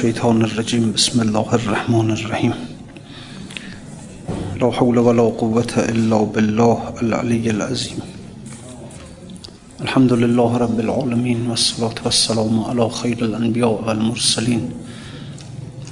[0.00, 0.92] الشيطان الرجيم.
[0.96, 2.54] بسم الله الرحمن الرحيم.
[4.60, 7.98] لا حول ولا قوة إلا بالله العلي العظيم.
[9.84, 14.62] الحمد لله رب العالمين والصلاة والسلام على خير الأنبياء والمرسلين.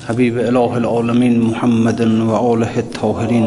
[0.08, 2.00] حبيب إله العالمين محمد
[2.32, 3.46] وآله الطاهرين.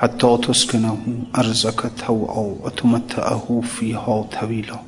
[0.00, 0.98] حتى تسكنه
[1.38, 4.80] أرزك توعا وتمتعه فيها طويلا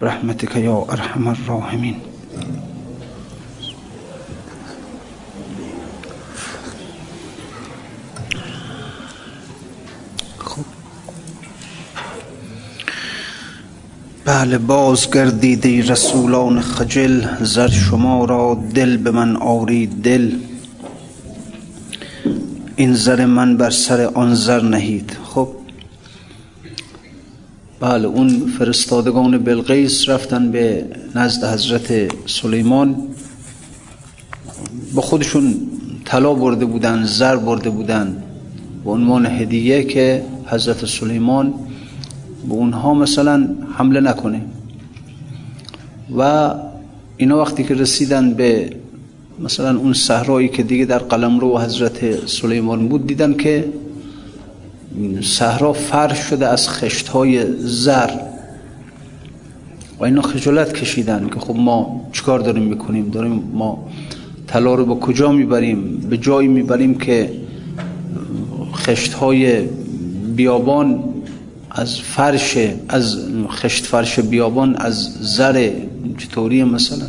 [0.00, 1.98] برحمتك يا أرحم الراحمين
[10.38, 10.64] خب
[14.26, 20.47] بله باز گردیده رسولان خجل زر شما را دل به من آرید دل.
[22.78, 25.16] این زر من بر سر آن زر نهید.
[25.24, 25.48] خب.
[27.80, 32.96] بله اون فرستادگان بلقیس رفتن به نزد حضرت سلیمان.
[34.94, 35.54] با خودشون
[36.04, 38.22] طلا برده بودن زر برده بودن
[38.84, 41.54] به عنوان هدیه که حضرت سلیمان
[42.48, 43.48] به اونها مثلا
[43.78, 44.40] حمله نکنه.
[46.18, 46.50] و
[47.16, 48.70] اینا وقتی که رسیدن به
[49.40, 53.64] مثلا اون صحرایی که دیگه در قلمرو حضرت سلیمان بود دیدن که
[55.22, 58.10] صحرا فرش شده از خشت های زر.
[59.98, 63.88] و اینا خجالت کشیدن که خب ما چیکار داریم می‌کنیم؟ داریم ما
[64.46, 67.30] طلا رو به کجا می‌بریم؟ به جایی می‌بریم که
[68.74, 69.62] خشت های
[70.36, 71.04] بیابان
[71.70, 75.70] از فرش از خشت فرش بیابان از زر
[76.18, 77.06] چطوری مثلا؟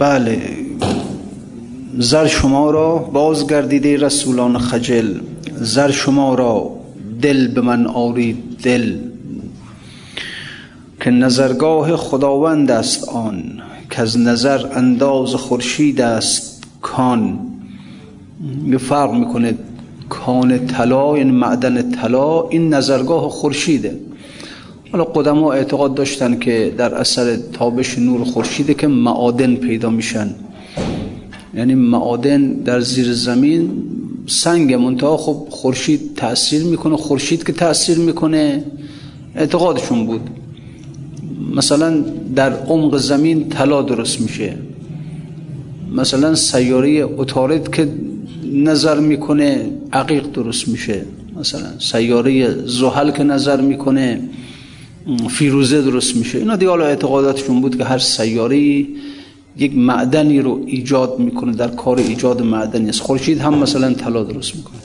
[0.00, 0.40] بله.
[1.98, 5.14] زر شما را بازگردیده رسولان خجل.
[5.56, 6.70] زر شما را
[7.22, 8.96] دل به من آرید دل.
[11.00, 13.42] که نظرگاه خداوند است آن
[13.90, 17.38] که از نظر انداز خورشید است کان.
[18.66, 19.54] یه فرق می‌کنه
[20.08, 24.00] کان طلا یعنی معدن طلا این نظرگاه خورشیده.
[24.92, 30.34] حالا قدما اعتقاد داشتن که در اثر تابش نور خورشیده که معادن پیدا میشن.
[31.54, 33.70] یعنی معادن در زیر زمین
[34.26, 38.64] سنگ منتها خب خورشید تاثیر می‌کنه خورشید که تاثیر می‌کنه
[39.34, 40.30] اعتقادشون بود.
[41.56, 42.04] مثلا
[42.36, 44.54] در عمق زمین طلا درست میشه.
[45.92, 47.88] مثلا سیاره اتارد که
[48.52, 51.04] نظر می‌کنه عقیق درست میشه.
[51.40, 54.20] مثلا سیاره زحل که نظر می‌کنه.
[55.16, 56.38] فیروزه درست میشه.
[56.38, 58.86] اینا دیگه حالا اعتقاداتشون بود که هر سیاره
[59.56, 63.00] یک معدنی رو ایجاد می‌کنه در کار ایجاد معدنی است.
[63.00, 64.80] خورشید هم مثلا طلا درست می‌کنه.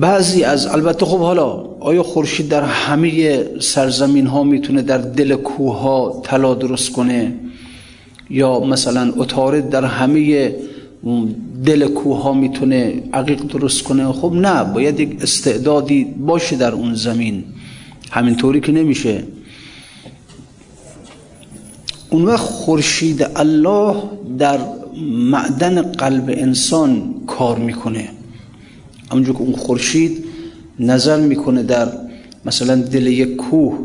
[0.00, 5.78] بعضی از البته خب حالا آیا خورشید در همه سرزمین ها می‌تونه در دل کوه
[5.78, 7.34] ها طلا درست کنه؟
[8.30, 10.54] یا مثلا اتارد در همه
[11.64, 14.12] دل کوه ها می‌تونه عقیق درست کنه.
[14.12, 17.44] خب نه باید یک استعدادی باشه در اون زمین.
[18.10, 19.24] همینطوری که نمیشه.
[22.10, 23.96] اون وقت خورشید الله
[24.38, 24.58] در
[25.10, 28.08] معدن قلب انسان کار می‌کنه.
[29.10, 30.24] همونجور که اون خورشید
[30.80, 31.88] نظر می‌کنه در
[32.44, 33.78] مثلا دل یک کوه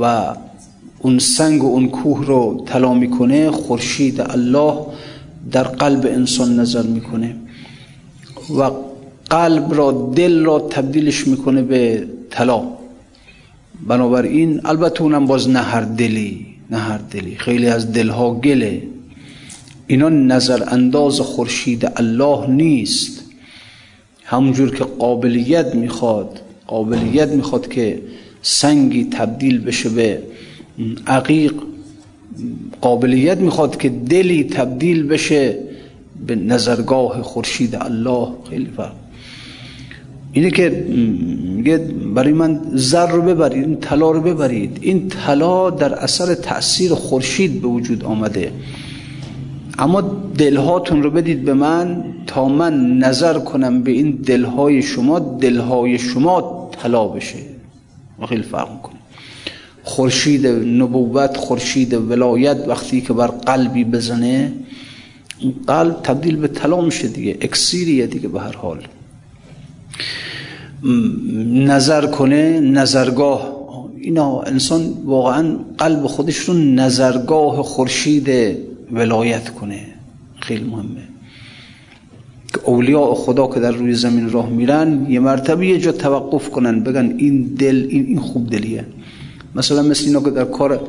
[0.00, 0.34] و
[0.98, 4.86] اون سنگ و اون کوه رو طلا می‌کنه خورشید الله
[5.50, 7.36] در قلب انسان نظر می‌کنه
[8.58, 8.70] و
[9.30, 12.62] قلب را دل را تبدیلش می‌کنه به طلا.
[13.86, 17.36] بنابراین البته اونم باز نه هر دلی نه هر دلی.
[17.36, 18.82] خیلی از دلها گله.
[19.86, 23.22] اینا نظر انداز خورشید الله نیست.
[24.24, 28.02] همونجور که قابلیت می‌خواد قابلیت می‌خواد که
[28.42, 30.22] سنگی تبدیل بشه به
[31.06, 31.52] عقیق
[32.80, 35.58] قابلیت می‌خواد که دلی تبدیل بشه
[36.26, 38.28] به نظرگاه خورشید الله.
[38.50, 38.92] خیلی فرق.
[40.32, 40.86] اینه که
[42.14, 44.78] برای من زر رو ببرید این طلا رو ببرید.
[44.80, 48.52] این طلا در اثر تاثیر خورشید به وجود آمده.
[49.78, 50.00] اما
[50.38, 56.70] دلهاتون رو بدید به من تا من نظر کنم به این دلهای شما دلهای شما
[56.82, 57.38] طلا بشه.
[58.28, 58.91] خیلی فرق می‌کنه.
[59.82, 64.52] خورشید نبوت خورشید ولایت وقتی که بر قلبی بزنه
[65.66, 68.78] قلب تبدیل به طلا میشه دیگه اکسیریه دیگه به هر حال.
[71.52, 73.62] نظر کنه نظرگاه.
[74.00, 78.28] اینا انسان واقعا قلب خودش رو نظرگاه خورشید
[78.92, 79.86] ولایت کنه.
[80.40, 81.08] خیلی مهمه.
[82.64, 87.14] اولیاء خدا که در روی زمین راه میرن یه مرتبه یه جا توقف کنن بگن
[87.18, 88.86] این دل این خوب دلیه.
[89.54, 90.80] مثلا مثل اینا که در کار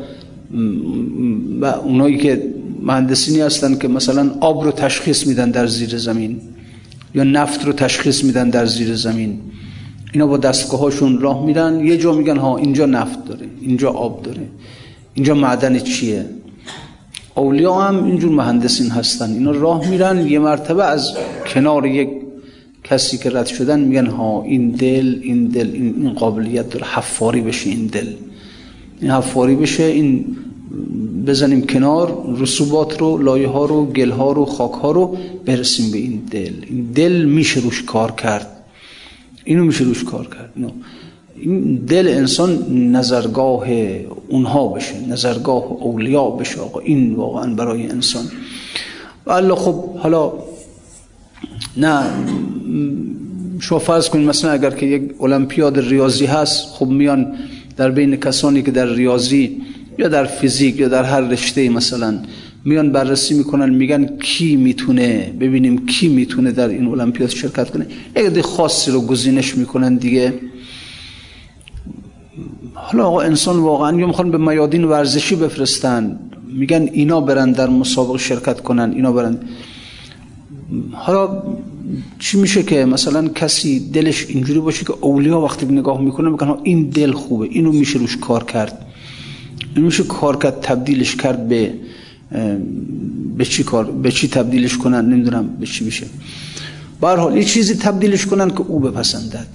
[1.62, 6.42] و اونایی که مهندسینی هستن که مثلا آب رو تشخیص میدن در زیر زمین
[7.16, 9.40] یا نفت رو تشخیص میدن در زیر زمین
[10.14, 14.24] اینا با دستگاه هاشون راه میرن یه جا میگن ها اینجا نفت داره اینجا آب
[14.24, 14.48] داره
[15.14, 16.26] اینجا معدن چیه؟
[17.36, 21.14] اولیا هم اینجور مهندسین هستن اینا راه میرن یه مرتبه از
[21.48, 22.10] کنار یک
[22.84, 27.70] کسی که رد شدن میگن ها این دل این دل این قابلیت داره حفاری بشه
[27.70, 28.08] این دل.
[29.04, 30.36] این حفاری بشه این
[31.28, 35.98] بزنیم کنار رسوبات رو لایه ها رو گل ها رو خاک ها رو برسیم به
[35.98, 36.54] این دل.
[36.70, 38.48] این دل میشه روش کار کرد.
[39.44, 40.54] اینو میشه روش کار کرد.
[41.36, 42.52] این دل انسان
[42.92, 43.66] نظرگاه
[44.30, 46.80] اونها بشه نظرگاه اولیا بشه آقا.
[46.80, 48.24] این واقعا برای انسان.
[49.28, 50.34] الله خب حالا
[51.78, 52.04] نه
[53.60, 57.34] شما فرض کنید مثلا اگر که یک المپیاد ریاضی هست خب میان
[57.78, 59.62] در بین کسانی که در ریاضی
[59.98, 62.20] یا در فیزیک یا در هر رشته مثلا
[62.66, 67.88] میان بررسی می‌کنن میگن کی می‌تونه ببینیم کی می‌تونه در این المپیاد شرکت کنه.
[68.16, 70.34] یک خاصی رو گزینش می‌کنن دیگه.
[72.74, 76.20] حالا آقا انسان واقعا یا می‌خوان به میادین ورزشی بفرستن
[76.54, 79.38] میگن اینا برن در مسابقه شرکت کنن اینا برن.
[80.92, 81.44] حالا
[82.20, 86.90] چی میشه که مثلا کسی دلش اینجوری باشه که اولیا وقتی نگاه می‌کنه میگن این
[86.90, 88.86] دل خوبه اینو میشه روش کار کرد.
[89.76, 91.74] این میشه کار کرد تبدیلش کرد به
[93.38, 96.06] به چی کار به چی تبدیلش کنن نمی‌دونم به چی میشه.
[97.02, 99.48] به حال یه چیزی تبدیلش کنن که او بپسندد.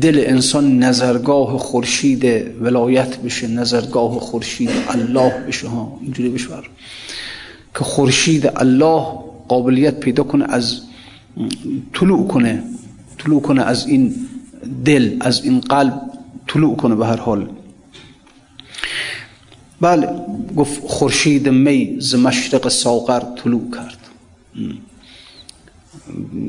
[0.00, 2.24] دل انسان نظرگاه خورشید
[2.60, 5.68] ولایت بشه نظرگاه خورشید الله بشه.
[5.68, 6.48] ها اینجوری بشه.
[7.74, 9.02] که خورشید الله
[9.48, 10.80] قابلیت پیدا کنه از
[11.92, 12.62] طلوع کنه.
[13.18, 14.14] طلوع کنه از این
[14.84, 16.00] دل از این قلب
[16.46, 17.48] طلوع کنه به هر حال.
[19.80, 20.08] بله
[20.56, 23.98] گفت خورشید می ز مشرق ساغر طلوع کرد.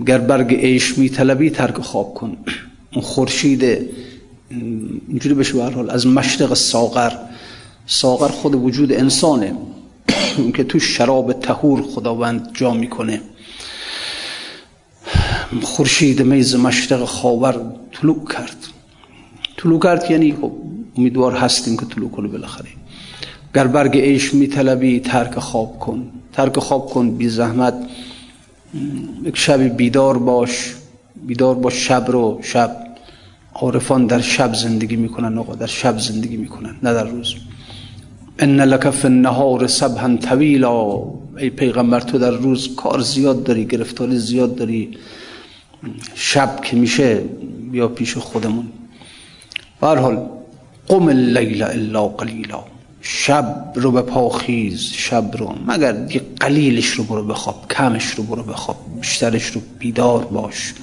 [0.05, 2.37] گر برگ عیش می طلبی ترک خواب کن.
[2.93, 3.63] اون خورشید
[5.07, 5.89] اینجوری بشه به حال.
[5.89, 7.11] از مشرق ساغر.
[7.85, 9.55] ساغر خود وجود انسانه.
[10.55, 13.21] که تو شراب تهور خداوند جا می‌کنه.
[15.61, 17.61] خورشید میز مشرق خاور
[17.91, 18.57] طلوع کرد.
[19.57, 20.51] طلوع کرد یعنی خب
[20.97, 22.69] امیدوار هستیم که طلوع کنه بالاخره.
[23.55, 26.11] گر برگ عیش میطلبی ترک خواب کن.
[26.33, 27.73] ترک خواب کن بی زحمت.
[29.23, 30.73] یک شب بیدار باش.
[31.27, 32.39] بیدار باش شب رو.
[32.43, 32.77] شب
[33.53, 37.35] عارفان در شب زندگی می‌کنن آقا در شب زندگی می‌کنن نه در روز.
[38.39, 41.03] ان لک فی النهار صبحا طویلا.
[41.37, 44.97] ای پیغمبر تو در روز کار زیاد داری گرفتاری زیاد داری.
[46.15, 47.21] شب که میشه
[47.71, 48.67] بیا پیش خودمون.
[49.81, 50.29] حال
[50.87, 52.63] قم اللیل الا قلیلا.
[53.01, 55.53] شب رو به پاخیز شب رو.
[55.67, 58.77] مگر یه قلیلش رو برو بخواب کمش رو برو بخواب.
[59.01, 60.73] بیشترش رو بیدار باش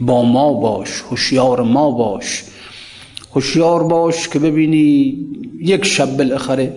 [0.00, 2.44] با ما باش هوشیار ما باش.
[3.34, 5.18] هوشیار باش که ببینی
[5.60, 6.76] یک شب بالاخره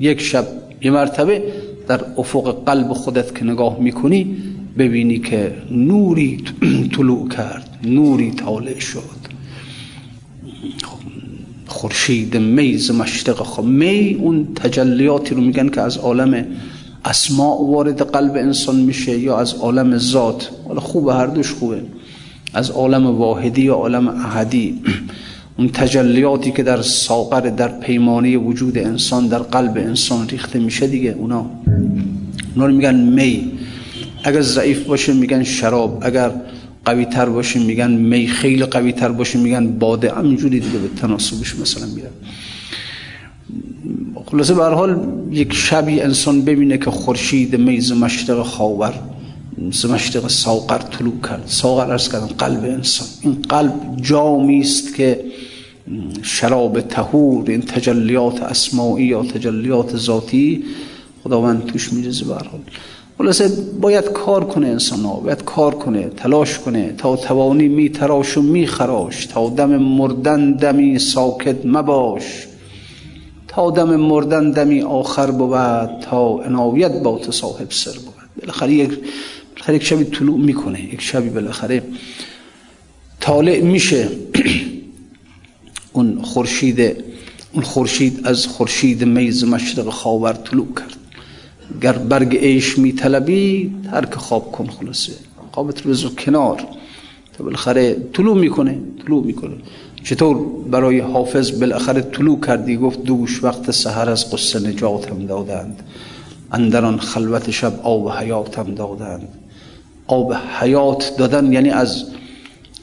[0.00, 0.46] یک شب
[0.80, 1.42] یه مرتبه
[1.88, 4.36] در افق قلب خودت که نگاه می‌کنی
[4.78, 6.44] ببینی که نوری
[6.96, 9.22] طلوع کرد نوری طالع شد.
[11.66, 16.44] خورشید میز مشرق خب می اون تجلیاتی رو میگن که از عالم
[17.04, 20.50] اسماء وارد قلب انسان میشه یا از عالم ذات.
[20.68, 21.82] حالا خوبه هر دوش خوبه.
[22.54, 24.80] از عالم واحدی یا عالم احدی.
[25.58, 31.10] اون تجلیاتی که در ساقر در پیمانی وجود انسان در قلب انسان ریخته میشه دیگه
[31.18, 31.50] اونا.
[32.54, 33.52] اونا رو میگن می.
[34.24, 36.30] اگر ضعیف باشه میگن شراب اگر
[36.84, 41.56] قوی تر باشه میگن می خیلی قوی تر باشه میگن باده همینجوری دیگه به تناسبش
[41.56, 42.10] مثلا میرن
[44.26, 48.94] خلاصه به حال یک شبی انسان ببینه که خورشید میز مشرق خاور
[49.70, 51.42] ز مشرق ساقر طلوع کرد.
[51.46, 53.08] ساقر ارز کردم قلب انسان.
[53.20, 55.24] این قلب جامی است که
[56.22, 60.64] شراب تهور این تجلیات اسماعی یا تجلیات ذاتی
[61.24, 62.60] خداوند توش میرزه به حال.
[63.18, 63.48] خلاصه
[63.80, 66.94] باید کار کنه انسان ها باید کار کنه تلاش کنه.
[66.98, 69.26] تا توانی می تراش و می خراش.
[69.26, 72.46] تا دم مردن دمی ساکت مباش.
[73.48, 78.14] تا دم مردن دمی آخر بود تا عنایت با تو صاحب سر بود.
[78.40, 78.98] بالاخره یک
[79.54, 81.82] بالاخره یک شبی طلوع می‌کنه یک شبی بالاخره
[83.20, 84.08] طالع میشه.
[85.92, 87.04] اون خورشید
[87.52, 91.01] اون خورشید از خورشید میز مشرق خاور طلوع کرد.
[91.80, 95.12] گر برگ عیش میطلبی ترک خواب کن خلاصه.
[95.52, 96.56] خوابت رو کنار.
[97.38, 99.54] تا بالاخره طلوع می‌کنه طلوع می‌کنه.
[100.04, 100.36] چطور
[100.70, 105.82] برای حافظ بالاخره طلوع کردی؟ گفت دوش وقت سحر از قصه نجاتم دادند.
[106.52, 109.28] اندران خلوت شب آب حیاتم دادند.
[110.06, 112.04] آب حیات دادن یعنی از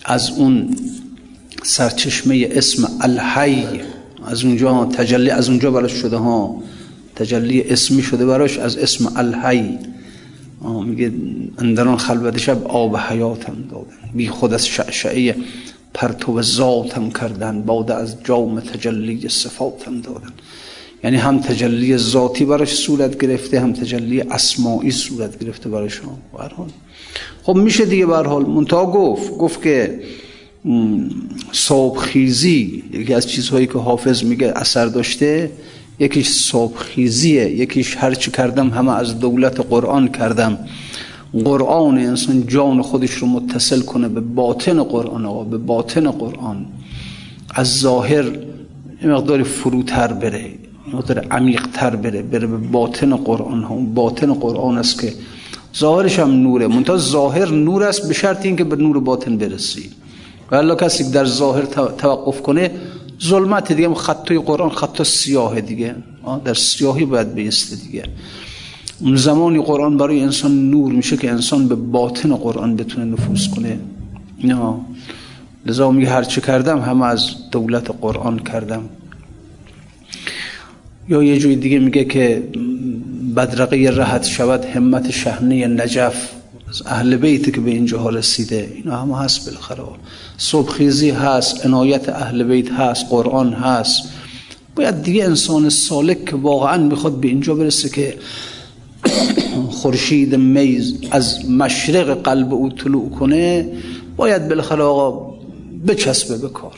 [0.05, 0.75] از اون
[1.63, 3.65] سرچشمه اسم الحی.
[4.25, 6.55] از اونجا تجلی از اونجا براش شده ها.
[7.19, 9.77] تجلی اسمی شده براش از اسم الحی.
[10.85, 11.11] میگه
[11.57, 14.09] اندران خلوت شب آب حیاتم دادن.
[14.15, 15.35] بی خود از شعشعه
[15.93, 17.61] پرتو ذاتم کردن.
[17.61, 20.33] باده از جام تجلی صفاتم دادن.
[21.03, 26.01] یعنی هم تجلی ذاتی براش صورت گرفته هم تجلی اسماعی صورت گرفته براش.
[26.01, 26.67] هم
[27.43, 29.99] خب میشه دیگه به حال منتها گفت گفت که
[31.51, 35.51] صبح خیزی یکی از چیزهایی که حافظ میگه اثر داشته
[35.99, 40.57] یکیش صبح خیزیه یکیش هرچی کردم همه از دولت قرآن کردم.
[41.43, 46.65] قرآن انسان جان خودش رو متصل کنه به باطن قرآن آقا به باطن قرآن.
[47.49, 48.25] از ظاهر
[49.03, 50.45] مقدار فروتر بره
[50.93, 53.75] مقدار عمیقتر بره بره به باطن قرآن ها.
[53.75, 55.13] باطن قرآن است که
[55.77, 56.67] ظاهرش هم نوره.
[56.67, 59.89] منتها ظاهر نور است به شرط اینکه به نور باطن برسی.
[60.51, 61.65] و کسی در ظاهر
[61.97, 62.71] توقف کنه
[63.23, 65.95] ظلمت دیگه خطای قرآن خط سیاه دیگه.
[66.45, 68.03] در سیاهی باید بیسته دیگه.
[68.99, 73.79] اون زمانی قرآن برای انسان نور میشه که انسان به باطن قرآن بتونه نفوذ کنه.
[74.43, 74.73] نه.
[75.65, 78.89] لذا میگه هر کردم همه از دولت قرآن کردم.
[81.09, 82.43] یا یه جوی دیگه میگه که
[83.35, 86.38] بدرقه رهت شود همت شهنه نجف.
[86.85, 88.71] اهل بیت که به اینجا رسیده.
[88.75, 89.83] اینا همه هست بالاخره.
[90.37, 94.03] صبحخیزی هست عنایت اهل بیت هست قرآن هست.
[94.75, 98.17] باید دیگه انسان سالک که واقعا می‌خواد به اینجا برسه که
[99.69, 103.67] خورشید میز از مشرق قلب او طلوع کنه
[104.17, 105.35] باید بالاخره آقا
[105.87, 106.77] بچسبه به کار.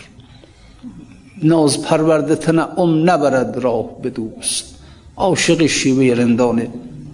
[1.43, 4.63] ناز پرورده تنعم نبرد راه به دوست.
[5.17, 6.67] عاشق شیوه رندان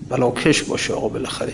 [0.09, 1.53] بلاکش باشه آقا بالاخره.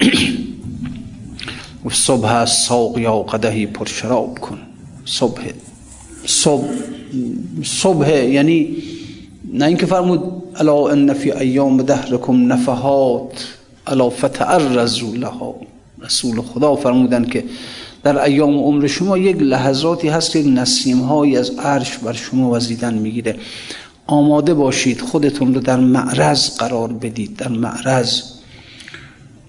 [1.90, 4.58] صبح هست ساق یا قدهی پر شراب کن.
[5.04, 5.42] صبح.
[6.26, 6.68] صبح.
[7.64, 8.76] صبح یعنی
[9.52, 13.46] نه اینکه فرمود الا ان فی ایام دهرکم نفحات
[13.86, 15.54] الا فتعرضوا لها.
[16.02, 17.44] رسول خدا فرمودن که
[18.02, 22.94] در ایام عمر شما یک لحظاتی هست که نسیم های از عرش بر شما وزیدن
[22.94, 23.36] می‌گیره.
[24.12, 28.22] آماده باشید خودتون رو در معرض قرار بدید در معرض.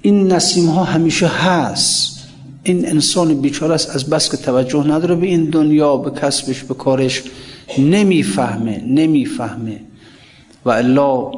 [0.01, 2.19] این نسیم ها همیشه هست.
[2.63, 6.73] این انسان بیچاره است از بس که توجه نداره به این دنیا به کسبش به
[6.73, 7.23] کارش.
[7.77, 9.79] نمی‌فهمه نمی‌فهمه.
[10.65, 11.31] و الا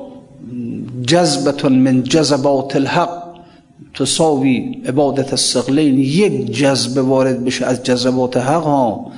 [1.08, 3.24] جذبتون من جذبات الحق
[3.94, 9.12] تساوی عبادت السقلین یک جذبه وارد بشه از جذبات حق ها.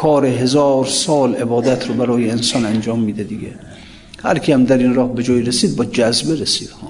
[0.00, 3.54] کار هزار سال عبادت رو برای انسان انجام میده دیگه.
[4.22, 6.70] هر کی هم در این راه به جای رسید با جذبه رسید.
[6.70, 6.88] ها.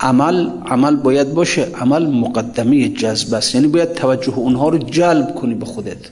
[0.00, 1.62] عمل عمل باید باشه.
[1.62, 3.54] عمل مقدمه جذبه است.
[3.54, 6.10] یعنی باید توجه اونها رو جلب کنی به خودت.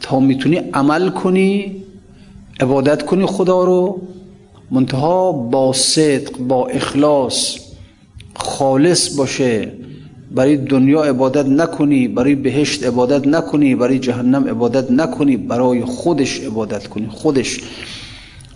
[0.00, 1.76] تا می‌تونی عمل کنی
[2.60, 4.00] عبادت کنی خدا رو
[4.70, 7.56] منتها با صدق با اخلاص
[8.36, 9.72] خالص باشه.
[10.30, 16.86] برای دنیا عبادت نکنی برای بهشت عبادت نکنی برای جهنم عبادت نکنی برای خودش عبادت
[16.86, 17.60] کنی خودش.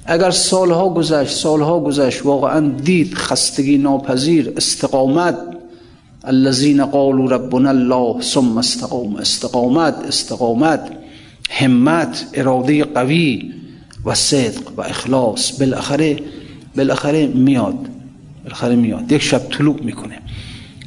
[0.07, 5.39] اگر سالها گذشت سالها گذشت واقعا دید خستگی ناپذیر استقامت.
[6.25, 10.91] الذين قالوا ربنا الله ثم استقام استقامت استقامت.
[11.51, 13.53] همت اراده قوی
[14.07, 15.53] و صدق و اخلاص.
[15.61, 16.17] بالاخره
[16.77, 17.79] بالاخره میاد
[18.45, 19.13] بالاخره میاد.
[19.13, 20.19] یک شب طلوع می‌کنه.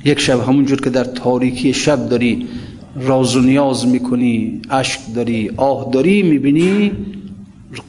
[0.07, 2.47] یک شب همونجور که در تاریکی شب داری
[2.95, 6.91] راز و نیاز می‌کنی اشک داری آه داری می‌بینی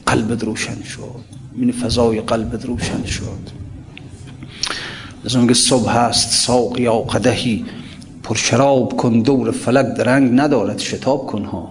[0.05, 1.01] قلبت روشن شد.
[1.51, 3.59] می‌بینی فضای قلبت روشن شد.
[5.25, 7.65] از که صبح هست ساق یا قدهی
[8.23, 11.69] پر شراب کن دور فلک درنگ ندارد شتاب کن ها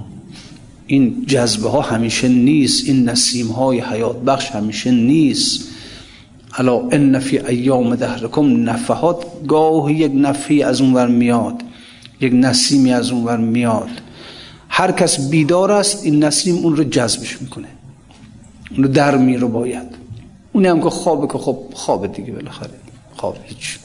[0.87, 5.69] این جذبه ها همیشه نیست این نسیم های حیات بخش همیشه نیست.
[6.59, 11.63] الا ان فی ایام دهرکم نفحات گاه یک نفی از اونور میاد
[12.21, 13.89] یک نسیمی از اونور میاد.
[14.69, 17.69] هر کس بیدار است این نسیم اون رو جذبش می‌کنه.
[18.77, 19.89] اونو در میره باید.
[20.53, 22.71] اونی هم که خوابه که خب خوابه دیگه بالاخره.
[23.17, 23.79] خواب هیچ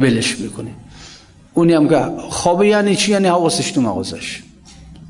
[0.00, 0.70] ولش می‌کنه.
[1.54, 4.42] اونی هم که خوابه یعنی چی؟ یعنی حواسش تو مغازش.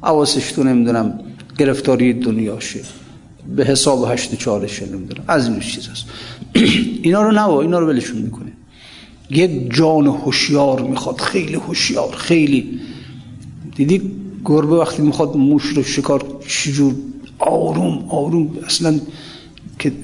[0.03, 1.21] حواسش تو نمی‌دونم
[1.59, 2.81] گرفتاری دنیاشه.
[3.57, 5.25] به حساب هشت چارشه نمی‌دونم.
[5.29, 6.05] از این چیز هست
[7.03, 8.53] اینا رو نوا اینا رو ولشون می‌کنه.
[9.31, 12.81] یک جان هوشیار می‌خواد خیلی هوشیار خیلی.
[13.77, 14.03] دیدی
[14.45, 16.95] گربه وقتی می‌خواد موش رو شکار چجور
[17.39, 19.01] آروم آروم اصلا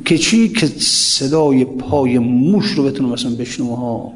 [0.05, 4.13] که چی؟ که صدای پای موش رو بتونه مثلا بشنوه ها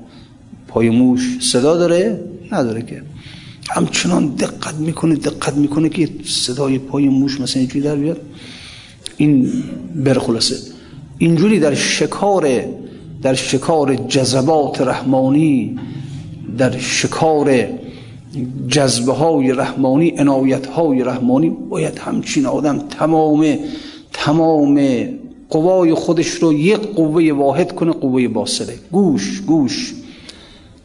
[0.69, 3.03] پای موش صدا داره؟ نداره که.
[3.71, 8.21] همچنان دقت می‌کنه دقت می‌کنه که صدای پای موش مثلا اینجوری در بیاد.
[9.17, 9.53] این
[9.95, 10.57] برخلاصه.
[11.19, 12.65] اینجوری در شکار
[13.23, 15.79] در شکار جذبات رحمانی
[16.59, 17.67] در شکار
[18.69, 23.59] جذبه های رحمانی عنایت های رحمانی باید همچین آدم تمام
[24.13, 24.81] تمام
[25.51, 29.95] قوای خودش رو یک قوه واحد کنه قوه باصره گوش گوش.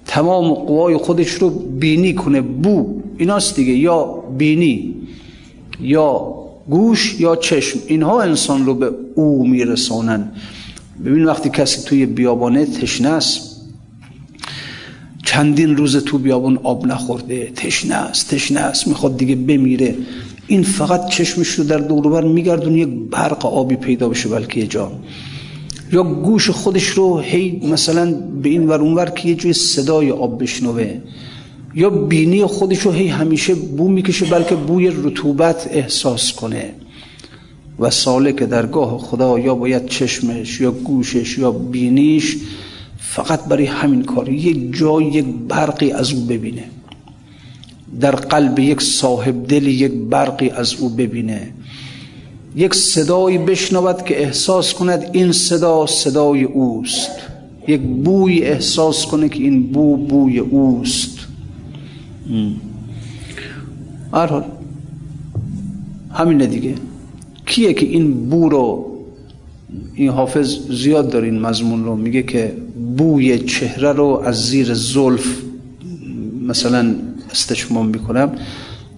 [0.06, 3.02] تمام قوای خودش رو بینی کنه بو.
[3.18, 4.96] ایناست دیگه یا بینی
[5.82, 6.36] یا
[6.70, 7.80] گوش یا چشم.
[7.88, 10.32] اینها انسان رو به او میرسانن.
[11.06, 13.56] ببین وقتی کسی توی بیابانه تشنه است
[15.26, 19.96] چندین روز تو بیابان آب نخورده تشنه است تشنه است می‌خواد دیگه بمیره.
[20.48, 24.92] این فقط چشمش رو در دوروبر میگردون یک برق آبی پیدا بشه بلکه یه جا.
[25.92, 30.44] یا گوش خودش رو هی مثلا به این ور اونور که یه جوی صدای آب
[30.44, 31.02] بشنوه.
[31.76, 36.74] یا بینی خودش رو هی همیشه بو می‌کشه بلکه بوی رطوبت احساس کنه.
[37.80, 42.38] و سالک درگاه خدا یا باید چشمش یا گوشش یا بینیش
[42.98, 46.64] فقط برای همین کار یک جای یک برقی از او ببینه.
[48.02, 51.52] در قلب یک صاحب دل یک برقی از او ببینه.
[52.56, 57.12] یک صدایی بشنود که احساس کند این صدا صدای اوست.
[57.68, 61.20] یک بوی احساس کنه که این بو بوی اوست.
[64.12, 64.44] حال
[66.12, 66.76] همین دیگه.
[67.46, 68.92] کیه که این بو رو
[69.94, 71.96] این حافظ زیاد داره این مضمون رو.
[71.96, 72.54] میگه که
[72.98, 75.42] بوی چهره رو از زیر زلف
[76.48, 76.96] مثلا
[77.32, 78.32] استشمام می‌کنم.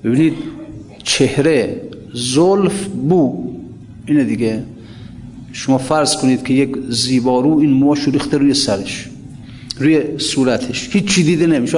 [0.03, 0.33] ببینید
[1.03, 1.81] چهره
[2.13, 3.43] زلف بو.
[4.05, 4.63] اینه دیگه.
[5.51, 9.09] شما فرض کنید که یک زیبارو این موش ریخته روی سرش
[9.79, 10.89] روی صورتش.
[10.91, 11.77] هیچ چی دیده نمیشه.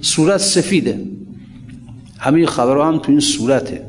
[0.00, 1.00] صورت سفیده.
[2.18, 3.82] همه خبرها هم تو این صورته.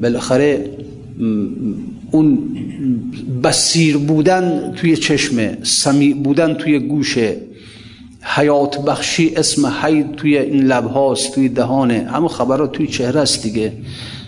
[0.00, 0.70] بالاخره
[2.10, 2.38] اون
[3.42, 7.36] بسیر بودن توی چشمه سمیع بودن توی گوشه
[8.24, 13.72] حیات بخشی اسم حی توی این لبهاست توی دهانه همه خبرها توی چهره است دیگه.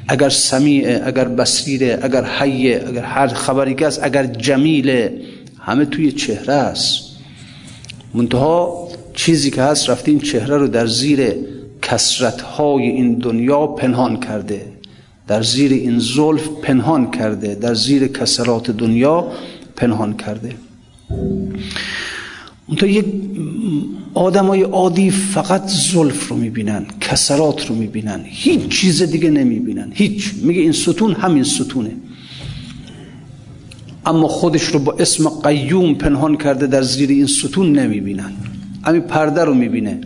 [0.09, 5.21] اگر سمیعه اگر بسیره اگر حیه اگر هر خبری که است اگر جمیله
[5.59, 7.01] همه توی چهره است.
[8.15, 11.35] منتها چیزی که هست رفته این چهره رو در زیر
[11.83, 14.76] کسرت های این دنیا پنهان کرده.
[15.27, 19.33] در زیر این زلف پنهان کرده در زیر کسرات دنیا
[19.77, 20.53] پنهان کرده.
[22.67, 23.05] اونتا یک
[24.15, 30.35] آدمای عادی فقط زلف رو می‌بینن کسرات رو می‌بینن هیچ چیز دیگه نمی‌بینن هیچ.
[30.43, 31.91] میگه این ستون همین ستونه.
[34.07, 38.33] اما خودش رو با اسم قیوم پنهان کرده در زیر این ستون نمی‌بینن.
[38.85, 40.01] همین پرده رو می‌بینه.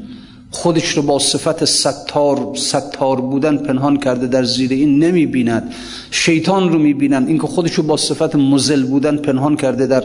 [0.50, 5.72] خودش رو با صفت ستار ستار بودن پنهان کرده در زیر این نمی‌بیند.
[6.10, 7.26] شیطان رو می‌بینن.
[7.26, 10.04] اینکه خودش رو با صفت مزل بودن پنهان کرده در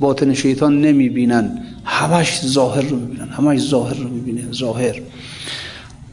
[0.00, 1.58] باطن شیطان نمی‌بینن.
[1.84, 3.28] همش ظاهر رو می‌بینن.
[3.28, 5.00] همش ظاهر رو می‌بینه ظاهر.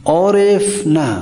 [0.05, 1.17] عارف نه.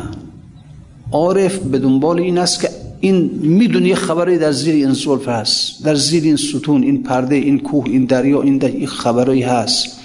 [1.11, 5.83] عارف به دنبال این است که این می‌دونی یه خبری در زیر این زلف هست.
[5.85, 9.99] در زیر این ستون این پرده این کوه این دریا این, در این خبرایی هست.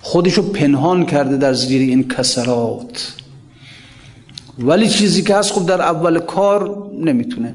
[0.00, 3.14] خودشو پنهان کرده در زیر این کسرات.
[4.58, 7.54] ولی چیزی که هست خب در اول کار نمی‌تونه.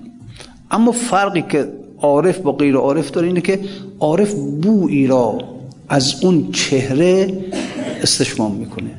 [0.71, 1.67] اما فرقی که
[2.01, 3.60] عارف با غیر عارف داره اینه که
[3.99, 5.38] عارف بویی را
[5.89, 7.43] از اون چهره
[8.01, 8.89] استشمام می‌کنه.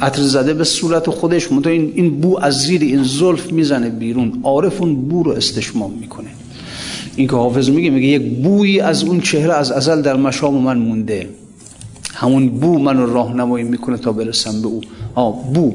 [0.00, 4.40] عطر زده به صورت خودش منتها این این بو از زیر این زلف می‌زنه بیرون.
[4.42, 6.28] عارف اون بو رو استشمام می‌کنه.
[7.16, 10.78] این که حافظ میگه میگه یک بویی از اون چهره از ازل در مشام من
[10.78, 11.28] مونده.
[12.20, 14.80] همون بو منو راهنمایی می‌کنه تا برسم به او.
[15.14, 15.74] آه بو.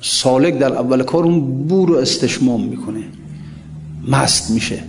[0.00, 3.02] سالک در اول کار اون بو رو استشمام می‌کنه.
[4.08, 4.82] مست میشه.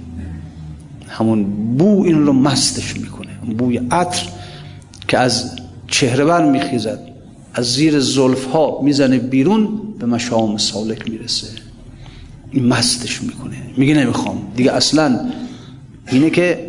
[1.08, 1.44] همون
[1.78, 3.30] بو این رو مستش می‌کنه.
[3.58, 4.28] بوی عطر
[5.08, 5.56] که از
[5.88, 7.00] چهره بر میخیزد
[7.54, 11.48] از زیر زلف ها می‌زنه بیرون به مشام سالک می‌رسه.
[12.52, 13.56] این مستش می‌کنه.
[13.78, 14.38] میگه نمی‌خوام.
[14.56, 15.20] دیگه اصلا
[16.12, 16.69] اینه که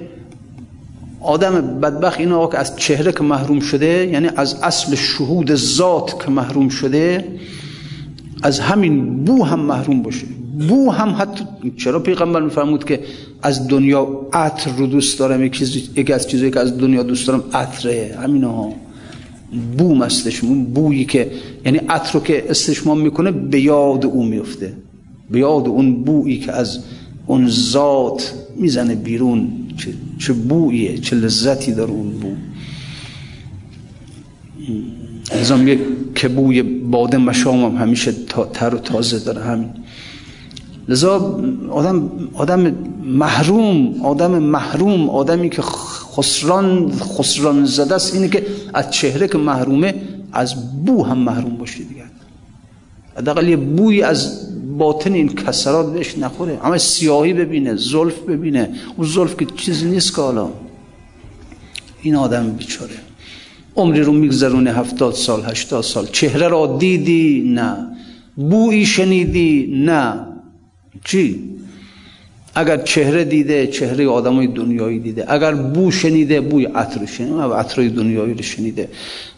[1.20, 6.30] آدم بدبخت اینه که از چهره که محروم شده یعنی از اصل شهود ذات که
[6.30, 7.24] محروم شده
[8.42, 10.26] از همین بو هم محروم باشه.
[10.68, 11.44] بو هم حتی
[11.76, 13.00] چرا پیغمبر میفرمود که
[13.42, 18.18] از دنیا عطر رو دوست دارم؟ یکی از چیزایی که از دنیا دوست دارم عطره.
[18.22, 18.72] همین ها.
[19.78, 21.30] بو مستش اون بویی که
[21.64, 24.72] یعنی عطر رو که استشمام می‌کنه به یاد او میفته
[25.30, 26.78] به یاد اون بویی که از
[27.26, 29.48] اون ذات می‌زنه بیرون.
[29.80, 32.32] چه, چه بویه چه لذتی داره اون بو.
[35.30, 35.78] از میگه
[36.14, 38.12] که بوی باده مشام هم همیشه
[38.52, 39.70] تر و تازه داره همین.
[40.88, 41.40] لذا
[41.70, 45.62] آدم آدم محروم آدم محروم آدمی که
[46.16, 49.94] خسران خسران زده است اینه که از چهره که محرومه
[50.32, 52.04] از بو هم محروم باشه دیگه.
[53.16, 54.46] حداقل یه بوی از
[54.80, 56.60] باطن این کسرات بهش نخوره.
[56.64, 58.70] اما سیاهی ببینه زلف ببینه.
[58.96, 60.48] اون زلف که چیزی نیست که حالا.
[62.02, 62.98] این آدم بیچاره.
[63.76, 66.06] عمری رو میگذرونه هفتاد سال هشتاد سال.
[66.12, 67.76] چهره را دیدی؟ نه.
[68.36, 70.14] بویی شنیدی؟ نه.
[71.04, 71.44] چی؟
[72.54, 75.32] اگر چهره دیده چهره آدمای دنیایی دیده.
[75.32, 77.34] اگر بو شنیده بوی عطر شنیده.
[77.34, 78.88] و عطر دنیایی رو شنیده.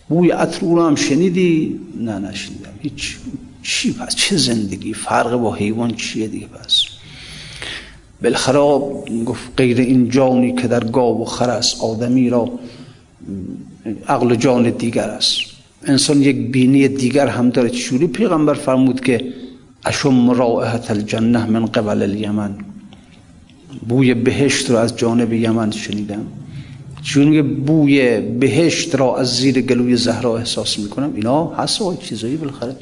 [0.08, 2.74] بوی عطر رو هم شنیدی؟ نه نشنیدم.
[2.82, 3.16] هیچ.
[3.62, 6.82] چی پس؟ چه زندگی؟ فرق با حیوان چیه دیگه پس؟
[8.22, 8.58] بالاخره
[9.24, 12.50] گفت غیر این جانی که در گاو و خر است آدمی را
[14.08, 15.36] عقل جان دیگر است.
[15.84, 17.70] انسان یک بینی دیگر هم داره.
[17.70, 19.32] چوری پیغمبر فرمود که
[19.84, 22.54] اشم رائحت الجنه من قبل الیمن؟
[23.88, 26.26] بوی بهشت رو از جانب یمن شنیدم.
[27.02, 31.12] چون بوی بهشت را از زیر گلوی زهرا احساس می‌کنم.
[31.14, 32.76] اینا هست و چیزایی بالاخره.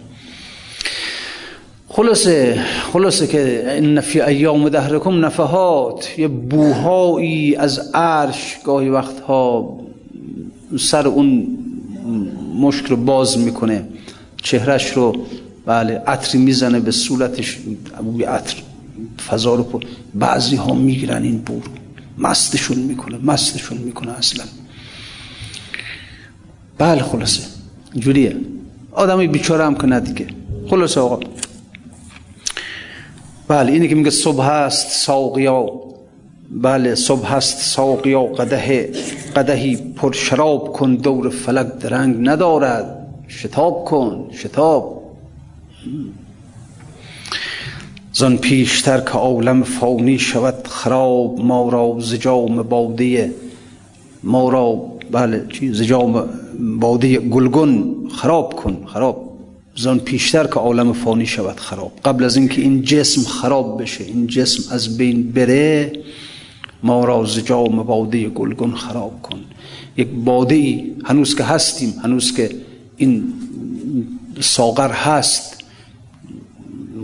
[1.92, 2.61] خلاصه
[2.92, 9.76] خلاصه که این فی ایام دهرکم نفحات یه بوهایی از عرش گاهی وقتها
[10.79, 11.59] سر اون
[12.61, 13.88] مشک رو باز می‌کنه
[14.42, 15.16] چهرش رو
[15.66, 17.59] بله عطری می‌زنه به صورتش
[18.03, 18.57] بوی عطر
[19.29, 19.81] فضا رو پر
[20.14, 21.62] بعضی ها می‌گیرن این بور
[22.18, 24.44] مستشون می‌کنه مستشون می‌کنه اصلا.
[26.79, 27.42] بله خلاصه
[27.96, 28.37] جوریه
[28.92, 30.26] آدمی بیچاره هم که ندیگه
[30.70, 31.20] خلاصه آقا.
[33.51, 35.67] بله اینه که میگه صبح هست ساقیا
[36.51, 38.93] بله صبح هست ساقیا قده
[39.37, 43.07] قدهی پر شراب کن دور فلک درنگ ندارد.
[43.29, 45.03] شتاب کن شتاب.
[48.13, 53.35] زن پیشتر که عالم فانی شود خراب ما را زجام باده
[54.23, 56.29] ما را بله زجام
[56.81, 57.97] باده گلگون.
[58.13, 59.30] خراب کن خراب.
[59.81, 61.93] زن پیشتر که عالم فانی شود خراب.
[62.05, 65.93] قبل از اینکه این جسم خراب بشه این جسم از بین بره
[66.83, 69.38] ما را زجام باده گلگون خراب کن.
[69.97, 72.51] یک باده هنوز که هستیم هنوز که
[72.97, 73.25] این
[74.40, 75.64] ساغر هست.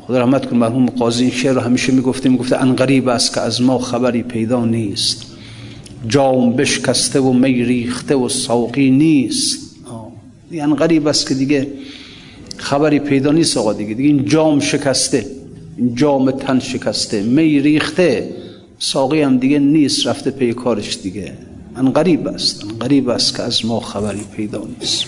[0.00, 3.40] خدا رحمت کن مرحوم قاضی این شعر رو همیشه می‌گفته می‌گفته ان غریب است که
[3.40, 5.26] از ما خبری پیدا نیست.
[6.08, 9.58] جام بشکسته و می ریخته و ساقی نیست.
[10.52, 11.68] یعنی غریب است که دیگه
[12.58, 13.94] خبری پیدا نیست آقا دیگه.
[13.94, 15.26] دیگه این جام شکسته.
[15.76, 17.22] این جام تن شکسته.
[17.22, 18.30] می ریخته.
[18.78, 21.32] ساقی هم دیگه نیست رفته پی کارش دیگه.
[21.74, 25.04] من غریب است من غریب است که از ما خبری پیدا نیست.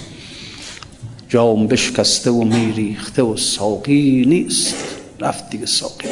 [1.29, 4.75] جام بشکسته و می ریخته و ساقی نیست.
[5.21, 6.09] رفت دیگه ساقی.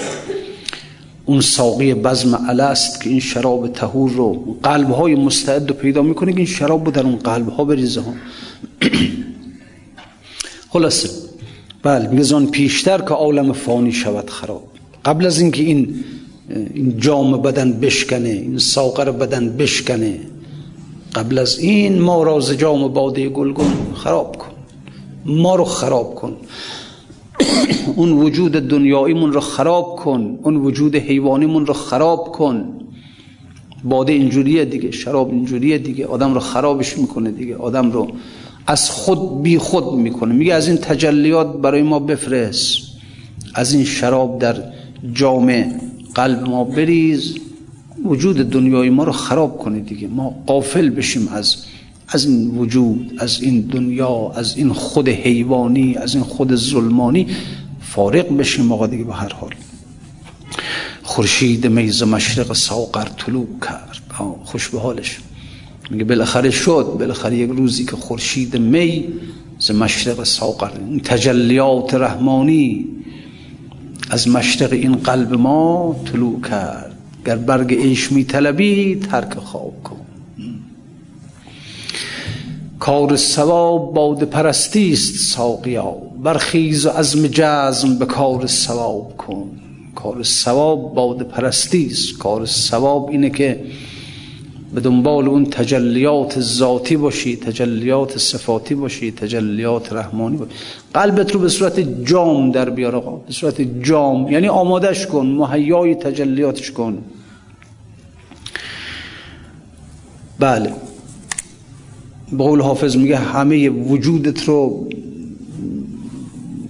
[1.27, 6.33] اون ساقی بزم است که این شراب تهور رو قلب های مستعد رو پیدا می‌کنه
[6.33, 8.15] که این شراب رو در اون قلب ها بریزه ها.
[10.73, 11.26] خلاصه.
[11.83, 14.63] بله میگه پیشتر که عالم فانی شود خراب.
[15.05, 16.05] قبل از اینکه این
[16.75, 20.21] این جام بدن بشکنه این ساقر بدن بشکنه
[21.15, 24.51] قبل از این ما را ز جام باده گلگون خراب کن.
[25.27, 26.37] ما رو خراب کن.
[27.97, 30.39] اون وجود دنیاییمون رو خراب کن.
[30.43, 32.65] اون وجود حیوانیمون رو خراب کن.
[33.85, 36.07] باده اینجوریه دیگه شراب اینجوریه دیگه.
[36.07, 37.57] آدم رو خرابش می‌کنه دیگه.
[37.57, 38.09] آدم رو
[38.67, 40.35] از خود بی خود می‌کنه.
[40.35, 42.79] میگه از این تجلیات برای ما بفرست.
[43.55, 44.63] از این شراب در
[45.13, 45.81] جامع
[46.15, 47.35] قلب ما بریز.
[48.05, 50.09] وجود دنیای ما رو خراب کنه دیگه.
[50.09, 51.57] ما قافل بشیم از
[52.09, 57.27] از این وجود از این دنیا از این خود حیوانی از این خود ظلمانی
[57.81, 59.55] فارق بشیم آقا دیگه به هر حال.
[61.03, 64.03] خورشید میز مشرق ساقر طلوع کرد.
[64.45, 65.19] خوش به حالش
[65.91, 69.05] میگه بالاخره شد بالاخره یک روزی که خورشید می
[69.59, 70.71] ز مشرق ساقر
[71.05, 72.87] تجلیات رحمانی
[74.11, 76.93] از مشرق این قلب ما طلوع کرد.
[77.27, 79.97] گر برگ عیش می طلبی ترک خواب کن.
[82.79, 85.91] کار سواب باد پرستی است ساقیا.
[86.23, 89.51] برخیز و عزم جزم به کار سواب کن.
[89.95, 92.19] کار سواب باد پرستی است.
[92.19, 93.65] کار سواب اینه که
[94.77, 100.51] به دنبال اون تجلیات ذاتی باشی تجلیات صفاتی باشی تجلیات رحمانی باشی.
[100.95, 104.33] قلبت رو به صورت جام در بیار آقا به صورت جام.
[104.33, 106.99] یعنی آمادش کن مهیای تجلیاتش کن.
[110.39, 110.73] بله.
[112.33, 114.89] به قول حافظ میگه همه وجودت رو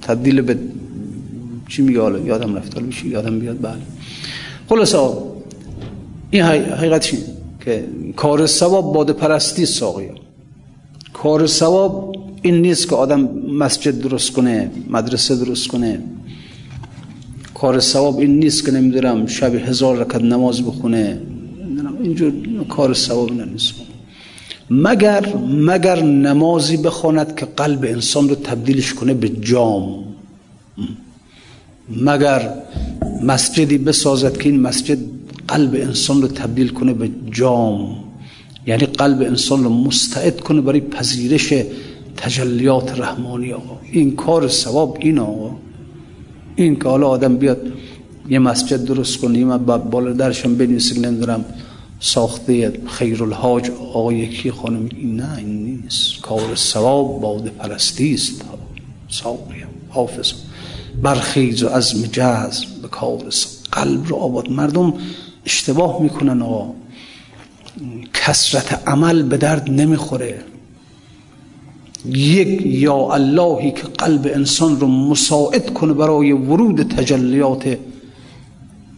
[0.03, 0.59] تبدیل به
[1.69, 3.61] چی میگه حالا؟ یادم رفت حالا یادم بیاد.
[3.62, 3.83] بله.
[4.69, 5.23] خلاصا
[6.31, 7.36] این حقیقت
[7.66, 7.85] که
[8.16, 10.14] کار ثواب باد پرستی ساقیا
[11.12, 13.20] کار ثواب این نیست که آدم
[13.59, 15.98] مسجد درست کنه مدرسه درست کنه.
[17.55, 21.20] کار ثواب این نیست که نمی‌دونم شب هزار رکت نماز بخونه.
[22.02, 22.33] اینجور
[22.68, 23.74] کار ثواب نیست.
[24.70, 30.05] مگر مگر نمازی بخواند که قلب انسان رو تبدیلش کنه به جام؟
[31.88, 32.55] مگر
[33.22, 34.98] مسجدی بسازد که این مسجد
[35.48, 37.96] قلب انسان رو تبدیل کنه به جام.
[38.66, 41.52] یعنی قلب انسان رو مستعد کنه برای پذیرش
[42.16, 43.78] تجلیات رحمانی آقا.
[43.92, 45.50] این کار ثواب این آقا.
[46.56, 47.72] این که حالا آدم بیاد
[48.28, 51.44] یه مسجد درست کنه من بالا درشم بنویسه نمی‌دونم
[52.00, 54.88] ساخته خیرالحاج آقا یکی خانم.
[54.96, 56.20] این نه این نیست.
[56.20, 58.42] کار ثواب باده پرستی است.
[59.09, 60.32] ساقیم حافظ.
[61.02, 63.18] برخیز و عزم جزم به کار
[63.72, 64.50] قلب رو آباد.
[64.50, 64.94] مردم
[65.46, 66.72] اشتباه می‌کنن آقا.
[68.14, 70.44] کسرت عمل به درد نمی‌خوره.
[72.06, 77.78] یک یا اللهی که قلب انسان رو مساعد کنه برای ورود تجلیات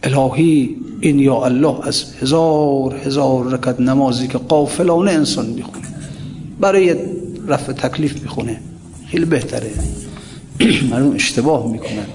[0.03, 5.87] الهی این یا الله از هزار هزار رکت نمازی که قافلانه انسان می‌خونه
[6.59, 6.95] برای
[7.47, 8.61] رفع تکلیف می‌خونه
[9.07, 9.71] خیلی بهتره.
[10.91, 12.05] مردم اشتباه می‌کنن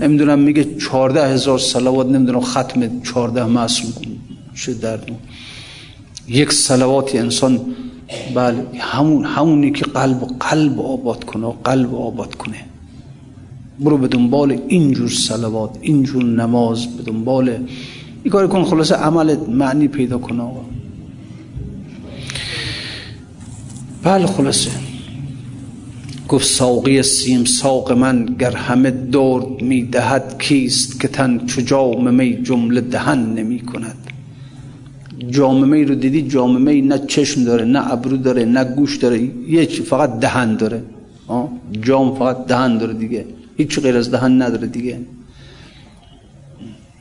[0.00, 3.92] نمی‌دونم میگه چارده هزار سلوات نمی‌دونم ختم چارده معصوم
[4.54, 5.16] چه دردون
[6.28, 7.60] یک سلواتی انسان
[8.34, 12.64] بله همون همونی که قلب قلب آباد کنه و قلب آباد کنه.
[13.80, 17.48] برو به دنبال اینجور سلوات اینجور نماز به دنبال.
[18.22, 20.60] این کار کن خلاصه عملت معنی پیدا کنه آقا.
[24.02, 24.70] بله خلاصه.
[26.32, 32.14] گفت ساقی سیم ساق من گر همه درد می دهد کیست که تن چو جام
[32.14, 33.96] می جمله دهن نمی کند؟
[35.30, 39.20] جام می رو دیدی؟ جام می نه چشم داره نه ابرو داره نه گوش داره.
[39.48, 40.82] یه فقط دهن داره.
[41.82, 43.24] جام فقط دهن داره دیگه.
[43.56, 44.98] هیچ غیر از دهن نداره دیگه.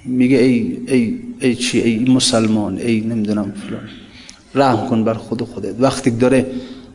[0.06, 3.88] میگه ای, ای, ای چی؟ ای مسلمان ای نمی‌دونم فلان.
[4.56, 5.76] رحم کن بر خود خودت.
[5.80, 6.46] وقتی داره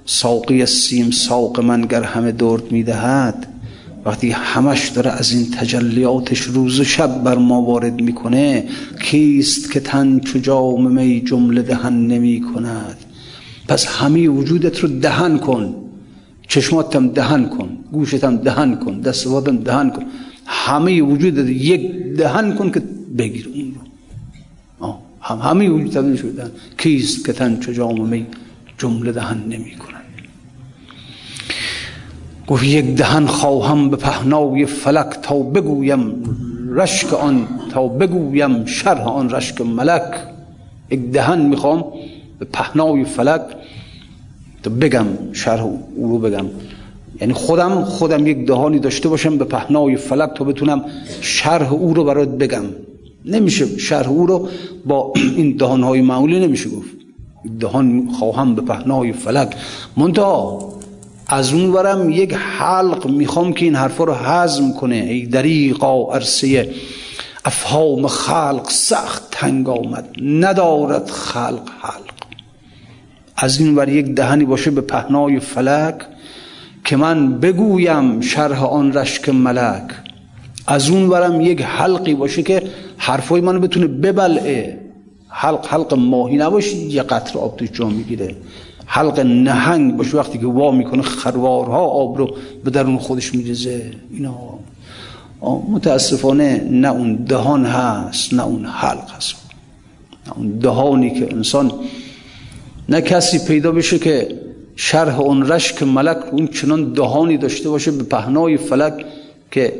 [0.06, 3.46] ساقی سیم ساق من گر همه درد می‌دهد
[4.04, 8.64] وقتی همش داره از این تجلیاتش روز و شب بر ما وارد می‌کنه
[9.02, 12.96] کیست که تن چو جام می جمله دهن نمی کند
[13.68, 15.74] پس همه وجودت رو دهن کن
[16.48, 20.04] چشماتم دهن کن گوشتم دهن کن دستوادم دهن کن
[20.46, 22.82] همه وجودت یک دهن کن که
[23.18, 24.96] بگیر اون رو.
[25.20, 28.26] هم همه وجود تبدیل شدن کیست که تن چو جام می
[28.78, 29.95] جمله دهن نمی کند
[32.46, 36.24] گفت یک دهن خواهم به پهنای فلک تا بگویم
[36.70, 40.02] رشک آن تا بگویم شرح آن رشک ملک.
[40.90, 41.84] یک دهن می‌خوام
[42.38, 43.42] به پهنای فلک
[44.62, 45.62] تا بگم شرح
[45.96, 46.46] او رو بگم.
[47.20, 50.84] یعنی خودم خودم یک دهانی داشته باشم به پهنای فلک تا بتونم
[51.20, 52.64] شرح او رو برات بگم.
[53.24, 54.48] نمیشه شرح او رو
[54.86, 56.90] با این دهانهای معمولی نمیشه گفت.
[57.60, 59.56] دهان خواهم به پهنای فلک.
[59.96, 60.75] منتها
[61.28, 66.70] از اون ورم یک حلق می‌خوام که این حرفا رو هضم کنه ای دریقا عرصه
[67.44, 72.14] افهام خلق سخت تنگ آمد ندارد خلق حلق.
[73.36, 75.94] از این ور یک دهنی باشه به پهنای فلک
[76.84, 79.90] که من بگویم شرح آن رشک ملک.
[80.66, 82.62] از اون ورم یک حلقی باشه که
[82.96, 84.78] حرفای منو بتونه ببلعه.
[85.28, 88.34] حلق حلق ماهی نباشه یه قطر آب توش جا می‌گیره.
[88.86, 93.90] حلق نهنگ باشه وقتی که وا می‌کنه خروارها آب رو به درون خودش میریزه.
[94.10, 94.34] اینا.
[95.68, 99.34] متاسفانه نه اون دهان هست نه اون حلق هست.
[100.26, 101.72] نه اون دهانی که انسان
[102.88, 104.28] نه کسی پیدا بشه که
[104.76, 109.04] شرح اون رشک ملک اون چنان دهانی داشته باشه به پهنای فلک
[109.50, 109.72] که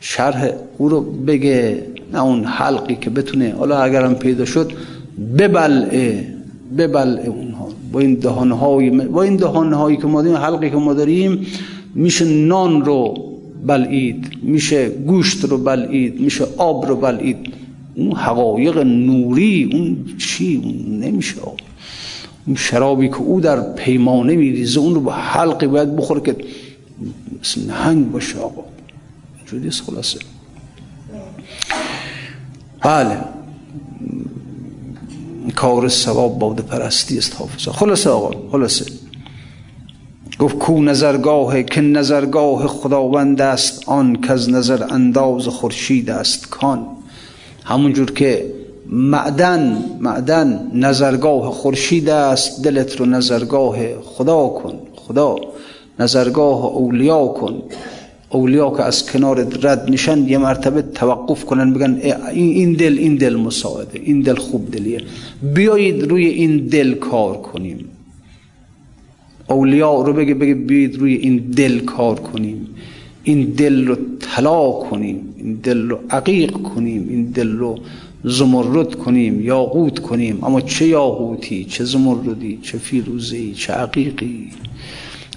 [0.00, 3.54] شرح او رو بگه نه اون حلقی که بتونه.
[3.58, 4.72] حالا اگرم پیدا شد
[5.38, 6.33] ببلعه.
[6.78, 7.68] ببلعه اونها.
[7.92, 11.46] با این دهانهای با این دهانهایی که ما داریم حلقی که ما داریم
[11.94, 13.14] میشه نان رو
[13.66, 17.36] بلعید میشه گوشت رو بلعید میشه آب رو بلعید.
[17.94, 21.36] اون حقایق نوری اون چی؟ اون نمیشه.
[22.46, 26.36] اون شرابی که او در پیمانه میریزه اون رو با حلقی باید بخوره که
[27.40, 28.64] مثل نهنگ باشه آقا.
[29.38, 30.18] اینجوری خلاصه.
[32.82, 33.33] بله.
[35.56, 38.84] کار سواب باده پرستی است حافظه خلاصه آقا خلاصه.
[40.38, 46.86] گفت کو نظرگاه که نظرگاه خداوند است آن که از نظر انداز خورشید است کان.
[47.64, 48.52] همونجور که
[48.86, 55.36] معدن معدن نظرگاه خورشید است دلت رو نظرگاه خدا کن خدا.
[55.98, 57.62] نظرگاه اولیا کن.
[58.34, 61.92] اولیا که از کنار رد نشن یه مرتبه توقف کنن بگن
[62.32, 65.00] این دل این دل مساعده این دل خوب دلیه.
[65.54, 67.84] بیایید روی این دل کار کنیم.
[69.48, 72.66] اولیا رو بگه بگه بیایید روی این دل کار کنیم.
[73.24, 77.78] این دل رو طلا کنیم این دل رو عقیق کنیم این دل رو
[78.24, 80.44] زمرد کنیم یاقوت کنیم.
[80.44, 84.50] اما چه یاقوتی چه زمردی چه فیروزی چه عقیقی؟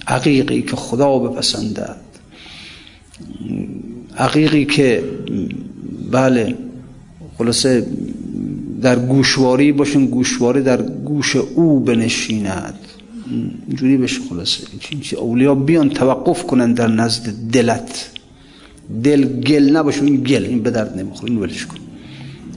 [0.06, 2.07] عقیقی که خدا بپسندد.
[4.18, 5.04] عقیقی که
[6.10, 6.54] بله
[7.38, 7.86] خلاصه
[8.82, 12.74] در گوشواری باشن گوشواری در گوش او بنشیند.
[13.68, 14.62] اینجوری بشه خلاصه.
[15.18, 18.10] اولیا بیان توقف کنن در نزد دلت.
[19.04, 21.76] دل گل نباشه این گل این به درد نمی‌خوره این ولش کن.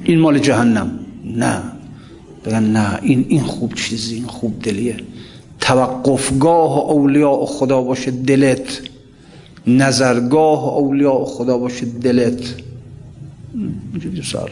[0.03, 0.99] این مال جهنم.
[1.25, 1.61] نه.
[2.45, 4.95] بگن نه این این خوب چیزی این خوب دلیه.
[5.59, 8.81] توقفگاه اولیاء خدا باشه دلت.
[9.67, 12.55] نظرگاه اولیاء خدا باشه دلت.
[14.23, 14.49] سال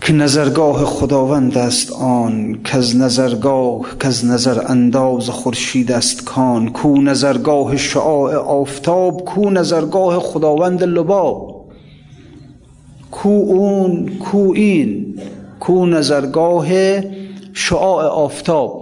[0.00, 6.68] که نظرگاه خداوند است آن که از نظرگاه که از نظر انداز خورشید است کان.
[6.68, 11.64] کو نظرگاه شعاع آفتاب کو نظرگاه خداوند لباب.
[13.10, 15.20] کو اون کو این
[15.60, 16.68] کو نظرگاه
[17.52, 18.81] شعاع آفتاب.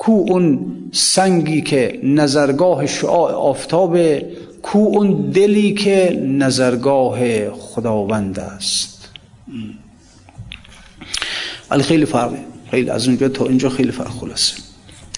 [0.00, 3.98] کو اون سنگی که نظرگاه شعاع آفتاب
[4.62, 9.08] کو اون دلی که نظرگاه خداوند است.
[11.70, 12.38] ولی خیلی فرقه.
[12.70, 14.54] خیلی از اونجا تا اینجا خیلی فرق خلاصه.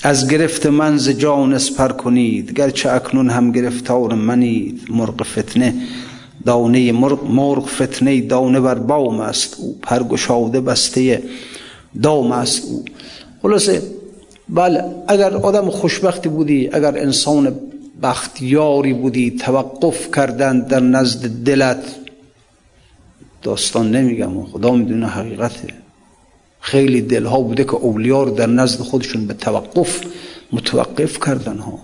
[0.03, 4.81] از گرفت من ز جان اسپر کنید گرچه اکنون هم گرفتار منید.
[4.91, 5.75] مرغ فتنه
[6.47, 9.79] دانه مرغ, مرغ فتنه دانه بر بام است او.
[9.83, 11.23] پرگشاده بسته
[12.03, 12.85] دام است او.
[13.43, 14.02] خلاصه
[14.49, 17.57] بله اگر آدم خوشبختی بودی اگر انسان
[18.03, 21.85] بختیاری بودی توقف کردن در نزد دلت
[23.43, 25.69] داستان نمیگم خدا می‌دونه حقیقته.
[26.61, 30.01] خیلی دلها بوده که اولیار در نزد خودشون به توقف
[30.53, 31.79] متوقف کردن ها.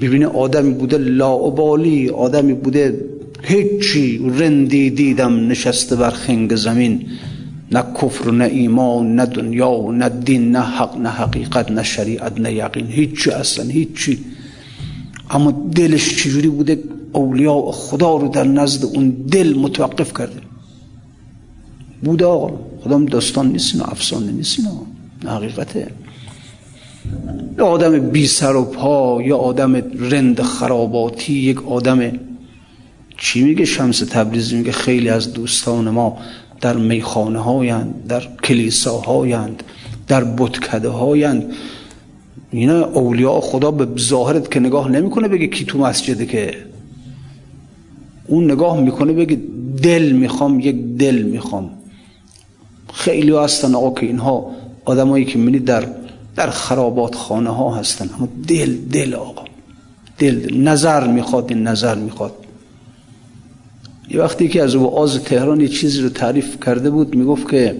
[0.00, 3.04] ببینه آدمی بوده لاعبالی آدمی بوده
[3.42, 7.06] هیچی رندی دیدم نشسته بر خنگ زمین.
[7.72, 12.52] نه کفر نه ایمان نه دنیا نه دین نه حق نه حقیقت نه شریعت نه
[12.52, 14.18] یقین هیچی اصلا هیچی.
[15.30, 20.40] اما دلش چجوری بوده؟ اولیاء خدا رو در نزد اون دل متوقف کرده.
[22.02, 24.60] بوده آقا خدا داستان نیست نه افسانه نیست
[25.24, 25.86] نه حقیقته.
[27.58, 29.74] یه آدم بی سر و پا یه آدم
[30.10, 32.12] رند خراباتی یک آدم
[33.18, 36.18] چی میگه؟ شمس تبریزی میگه خیلی از دوستان ما
[36.60, 39.62] در میخانه هایند در کلیسا هایند
[40.08, 41.52] در بتکده هایند
[42.50, 46.54] اینا اولیاء خدا به ظاهرت که نگاه نمی‌کنه بگه کی تو مسجده که.
[48.26, 49.40] اون نگاه می‌کنه بگه
[49.82, 51.70] دل می‌خوام یک دل می‌خوام.
[52.94, 54.50] خیلی هستن آقا که اینها
[54.84, 55.86] آدمایی که منی در
[56.36, 58.10] در خرابات خانه ها هستن.
[58.18, 59.44] اما دل دل آقا.
[60.18, 60.56] دل.
[60.56, 62.32] نظر می‌خواد این نظر می‌خواد.
[64.10, 67.76] یه وقتی که از وعاز تهران یه چیزی رو تعریف کرده بود می‌گفت که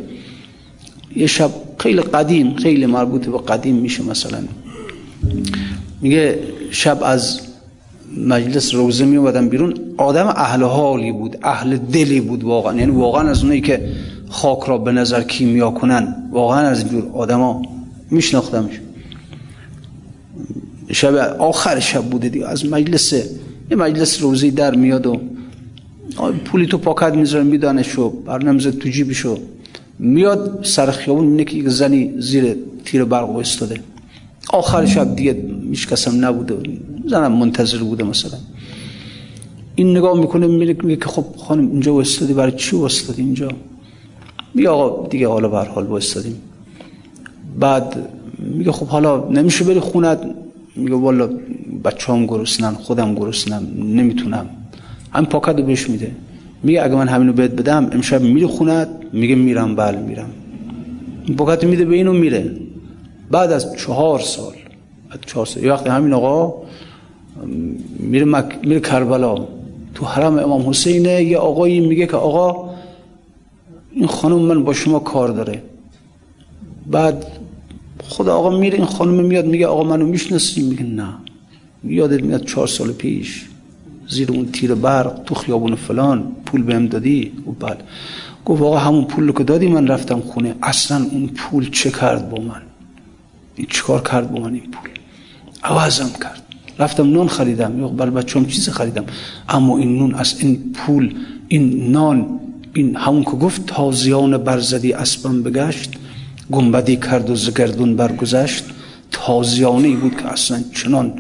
[1.17, 4.39] یه شب خیلی قدیم خیلی مربوط به قدیم میشه مثلا.
[6.01, 6.39] میگه
[6.71, 7.41] شب از
[8.17, 12.77] مجلس روزه می اومدن بیرون آدم اهل حالی بود اهل دلی بود واقعا.
[12.77, 13.89] یعنی واقعا از اونایی که
[14.29, 17.63] خاک را به نظر کیمیا کنن واقعا از اینجور آدما
[18.11, 18.81] میشناختمش.
[20.93, 23.13] شب آخر شب بوده دیگه از مجلس
[23.71, 25.21] یه مجلس روزی در میاد و
[26.45, 29.39] پولی تو پاکت می‌ذاره میدانه شو برنامه تو جیبشو
[29.99, 33.81] میاد سر خیابون می‌بینه که یک زنی زیر تیر برق استاده
[34.53, 35.33] آخر شب دیگه
[35.63, 36.57] میش کسم نبوده.
[37.07, 38.39] زنم منتظر بوده مثلا.
[39.75, 43.49] این نگاه می‌کنه میگه که خب خانم اینجا وستادی برای چی وستادی اینجا؟
[44.55, 46.37] میگه آقا دیگه حالا بر حال وستادیم
[47.61, 50.21] بعد میگه خب حالا نمیشه بری خونت؟
[50.77, 51.29] میگه والا
[51.85, 54.47] بچه هم گرسنن خودم گرسنم نمی‌تونم.
[55.13, 56.13] هم پاکت رو بهش میده.
[56.63, 60.31] میگه اگه من همینو بهت بدم امشب میری خونت میگه میرم بله میرم.
[61.37, 62.51] پاکت میده به اینو میره.
[63.31, 64.55] بعد از چهار سال
[65.11, 66.63] بعد چهار سال یه وقتی همین آقا
[67.99, 68.59] میره, مک...
[68.63, 69.49] میره کربلا.
[69.95, 72.71] تو حرم امام حسینه یه آقایی میگه که آقا
[73.93, 75.63] این خانم من با شما کار داره.
[76.87, 77.27] بعد
[78.09, 81.15] خدا آقا میره این خانم میاد میگه آقا منو می‌شناسی؟ میگه نه.
[81.85, 83.48] یادت میاد چهار سال پیش
[84.09, 87.83] زیر اون تیر برق تو خیابون فلان پول بهم دادی؟ و بعد
[88.45, 90.55] گفت آقا همون پول که دادی من رفتم خونه.
[90.63, 92.63] اصلا اون پول چه کرد با من؟
[93.57, 94.91] این چیکار کرد با من این پول؟
[95.65, 96.43] عوضم کرد.
[96.79, 97.81] رفتم نان خریدم.
[97.81, 99.05] یا بر بچه‌ام چیز خریدم.
[99.49, 101.15] اما این نون از این پول
[101.49, 102.41] این نان
[102.75, 105.91] این همون که گفت تازیان برزدی اسبم بگشت
[106.51, 108.65] گنبدی کرد و زگردون برگذشت
[109.11, 111.13] تازیانه بود که اصلا چنان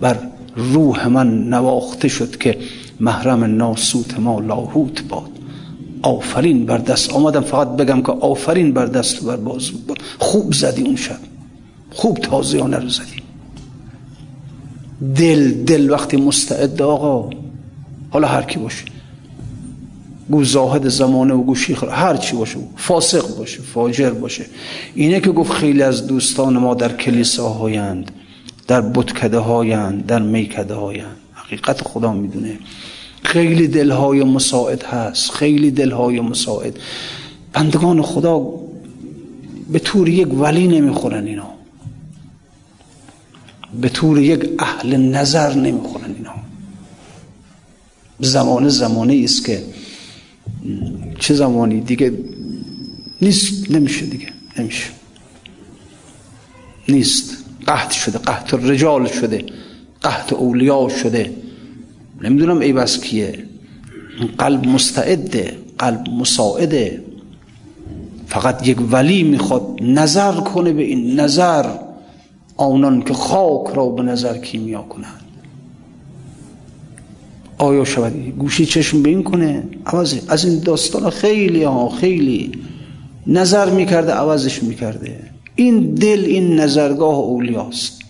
[0.00, 0.18] بر
[0.56, 2.58] روح من نواخته شد که
[3.00, 5.30] محرم ناسوت ما لاهوت باد.
[6.02, 10.52] آفرین بر دست آمدم فقط بگم که آفرین بر دست و بر باز بود خوب
[10.52, 11.18] زدی اون شب.
[11.90, 13.22] خوب تازیانه رو زدی.
[15.16, 17.30] دل دل وقتی مستعد آقا.
[18.10, 18.84] حالا هر کی باشه.
[20.30, 22.58] گو زاهد زمانه و گو شیخ هر چی باشه.
[22.76, 24.44] فاسق باشه فاجر باشه.
[24.94, 28.10] اینه که گفت خیلی از دوستان ما در کلیسا هایند
[28.66, 32.58] در بتکده هایند در میکده هایند حقیقت خدا می‌دونه.
[33.22, 35.30] خیلی دلهای مساعد هست.
[35.30, 36.78] خیلی دلهای مساعد.
[37.52, 38.50] بندگان خدا
[39.72, 41.50] به طور یک ولی نمی‌خورن اینا.
[43.80, 46.34] به طور یک اهل نظر نمی‌خورن اینا.
[48.20, 49.64] زمانه زمانه است که
[51.18, 52.12] چه زمانی دیگه
[53.22, 53.70] نیست.
[53.70, 54.28] نمیشه دیگه.
[54.58, 54.86] نمیشه.
[56.88, 57.43] نیست.
[57.66, 59.44] قحط شده قحط رجال شده
[60.02, 61.30] قحط اولیا شده.
[62.22, 63.38] نمی‌دونم ای بس کیه.
[64.38, 67.02] قلب مستعده قلب مساعده.
[68.26, 71.66] فقط یک ولی می‌خواد نظر کنه به این نظر.
[72.56, 75.20] آنان که خاک را به نظر کیمیا کنند.
[77.58, 82.52] آیا شود گوشی چشم به کنه؟ عوض از این داستان خیلی ها خیلی.
[83.26, 85.33] نظر می‌کرده عوضش می‌کرده.
[85.56, 88.00] این دل این نظرگاه اولیاست.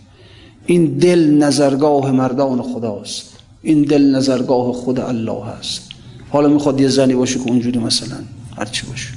[0.66, 3.38] این دل نظرگاه مردان خداست.
[3.62, 5.88] این دل نظرگاه خود الله هست.
[6.30, 8.16] حالا می‌خواد یه زنی باشه که اونجوری مثلا
[8.58, 9.08] هرچی باشه.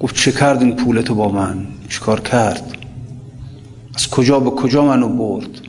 [0.00, 2.76] گفت چه کرد این پولتو با من؟ چیکار کرد؟
[3.94, 5.60] از کجا به کجا منو برد؟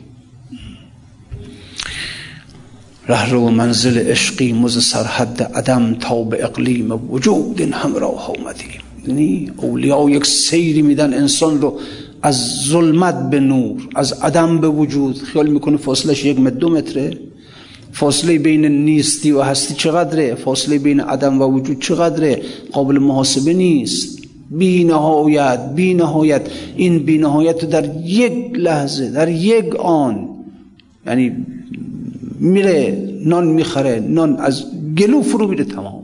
[3.07, 8.76] ره رو منزل عشقی مز سرحد عدم تا به اقلیم وجود همراه آمدیم
[9.07, 11.79] یعنی اولیا یک سیری میدن انسان رو
[12.21, 12.35] از
[12.67, 15.17] ظلمت به نور از عدم به وجود.
[15.17, 17.17] خیال می‌کنه فاصلش یک متر دو متره.
[17.91, 22.41] فاصله بین نیستی و هستی چقدره؟ فاصله بین عدم و وجود چقدره؟
[22.71, 24.19] قابل محاسبه نیست.
[24.51, 26.41] بی نهایت بی نهایت
[26.75, 30.29] این بی نهایت در یک لحظه در یک آن
[31.07, 31.45] یعنی
[32.39, 34.65] میره نان می‌خره نان از
[34.97, 36.03] گلو فرو میره تمام.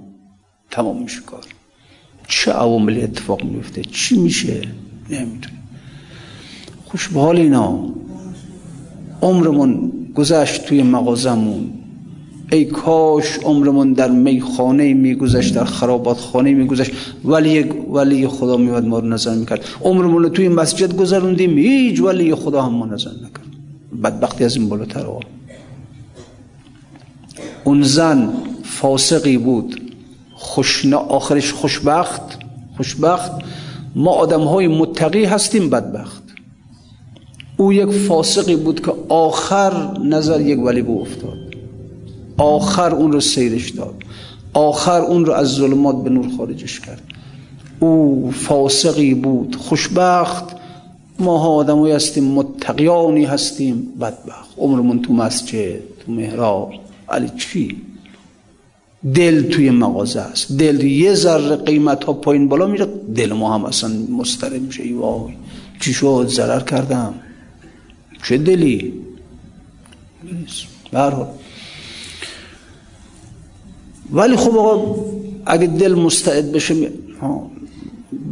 [0.72, 1.43] تمام میشه کار.
[2.28, 4.61] چه عواملی اتفاق میفته چی میشه؟
[5.09, 5.57] نمی‌دونی
[6.86, 7.80] خوش به حال اینا.
[9.21, 11.69] عمرمون گذشت توی مغازمون
[12.51, 16.91] ای کاش عمرمون در میخانه میگذشت در خرابات خانه میگذشت.
[17.26, 19.65] ولی ولی خدا میاد ما رو نظر می‌کرد.
[19.82, 24.03] عمرمون توی مسجد گذروندیم هیچ ولی خدا هم ما نظر نکرد.
[24.03, 25.05] بدبختی از این بالاتر
[27.63, 28.30] اون زن
[28.63, 29.82] فاسقی بود.
[30.43, 32.21] خوشنا آخرش خوشبخت.
[32.77, 33.31] خوشبخت.
[33.95, 36.23] ما آدم های متقی هستیم بدبخت.
[37.57, 41.37] او یک فاسقی بود که آخر نظر یک ولی بود افتاد.
[42.37, 43.95] آخر اون رو سیرش داد.
[44.53, 47.01] آخر اون رو از ظلمات به نور خارجش کرد.
[47.79, 50.45] او فاسقی بود خوشبخت.
[51.19, 54.49] ما ها آدمایی هستیم متقیانی هستیم بدبخت.
[54.57, 56.73] عمرمون تو مسجد تو محراب.
[57.09, 57.92] علی چی؟
[59.04, 60.58] دل توی مغازه است.
[60.58, 64.84] دل یه ذره قیمت ها پایین بالا میره دل ما هم اصلا مسترب میشه.
[64.84, 65.34] ای وای
[65.80, 67.14] چی شد؟ ضرر کردم.
[68.24, 68.93] چه دلی؟
[70.91, 71.28] برحال
[74.12, 74.95] ولی خب آقا
[75.45, 76.91] اگه دل مستعد بشه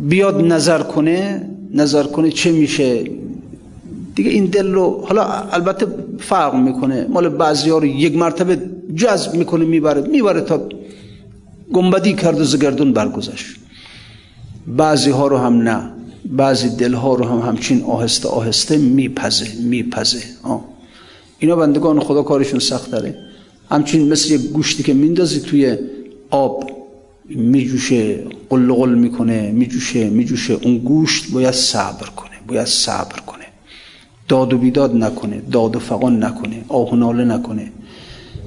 [0.09, 1.49] بیاد نظر کنه.
[1.73, 3.03] نظر کنه چه میشه؟
[4.23, 5.87] دیگه این دل رو حالا البته
[6.19, 7.07] فرق می‌کنه.
[7.09, 8.61] مال بعضی ها رو یک مرتبه
[8.95, 10.69] جذب می‌کنه می‌بره می‌بره تا
[11.73, 13.45] گنبدی کرد و زگردون برگذشت.
[14.67, 15.89] بعضی ها رو هم نه
[16.25, 20.23] بعضی دل ها رو هم همچین آهسته آهسته میپزه میپزه.
[20.43, 20.65] آه.
[21.39, 23.15] اینا بندگان خدا کارشون سخت داره
[23.71, 25.77] همچین مثل یک گوشتی که میندازی توی
[26.29, 26.71] آب
[27.29, 28.19] میجوشه
[28.49, 30.53] قل قل می‌کنه میجوشه میجوشه.
[30.53, 33.19] اون گوشت باید صبر کنه باید صبر
[34.31, 37.71] داد و بیداد نکنه داد و فقان نکنه آه و ناله نکنه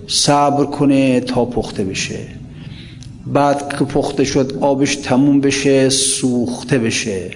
[0.07, 2.19] صبر کنه تا پخته بشه.
[3.27, 7.31] بعد که پخته شد آبش تموم بشه سوخته بشه.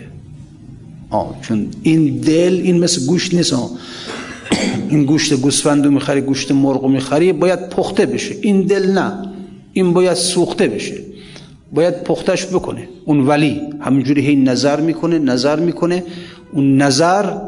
[1.11, 3.71] آه چون این دل این مثل گوشت نیست آه.
[4.91, 8.35] این گوشت گوسفند رو می‌خری گوشت مرغ می‌خری باید پخته بشه.
[8.43, 9.13] این دل نه
[9.73, 10.97] این باید سوخته بشه.
[11.73, 12.89] باید پختش بکنه.
[13.05, 16.05] اون ولی همینجوری هی نظر می‌کنه نظر می‌کنه.
[16.53, 17.48] اون نظر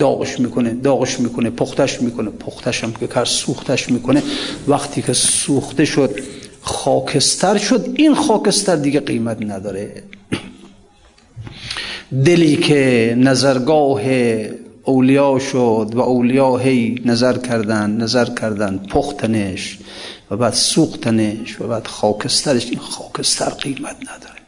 [0.00, 2.30] داغش می‌کنه داغش می‌کنه پختش می‌کنه.
[2.30, 4.22] پختش هم که کار سوختش می‌کنه.
[4.68, 6.20] وقتی که سوخته شد
[6.62, 7.92] خاکستر شد.
[7.96, 10.02] این خاکستر دیگه قیمت نداره.
[12.24, 14.00] دلی که نظرگاه
[14.84, 19.78] اولیا شد و اولیا هی نظر کردن نظر کردن پختنش
[20.30, 22.66] و بعد سوختنش و بعد خاکسترش.
[22.66, 24.40] این خاکستر قیمت نداره.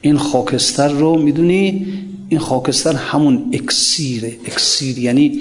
[0.00, 1.86] این خاکستر رو می‌دونی
[2.28, 4.36] این خاکستر همون اکسیره.
[4.46, 5.40] اکسیر یعنی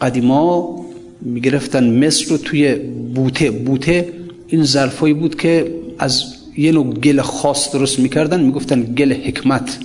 [0.00, 0.84] قدیما
[1.22, 2.74] می‌گرفتن مصر رو توی
[3.14, 3.50] بوته.
[3.50, 4.08] بوته
[4.48, 6.24] این ظرفایی بود که از
[6.56, 8.40] یه نوع گل خاص درست می‌کردن.
[8.40, 9.78] می‌گفتن گل حکمت.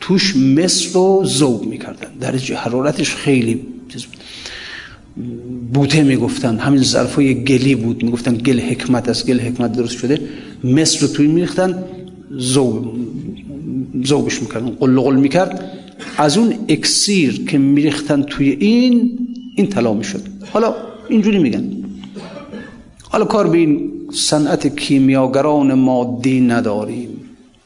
[0.00, 2.08] توش مصر رو ذوب می‌کردن.
[2.20, 3.60] درجه حرارتش خیلی
[5.74, 6.58] بوته می‌گفتن.
[6.58, 8.02] همین ظرفای گلی بود.
[8.02, 10.20] می‌گفتن گل حکمت از گل حکمت درست شده.
[10.64, 11.84] مصر رو توی میریختن
[12.38, 12.96] ذوب
[14.04, 15.72] ذوبش می‌کردن قل قل می‌کرد.
[16.18, 19.18] از اون اکسیر که میریختن توی این
[19.56, 20.22] این طلا می‌شد.
[20.52, 20.74] حالا
[21.08, 21.64] اینجوری میگن.
[23.02, 27.08] حالا کار به این صنعت کیمیاگران مادی نداریم.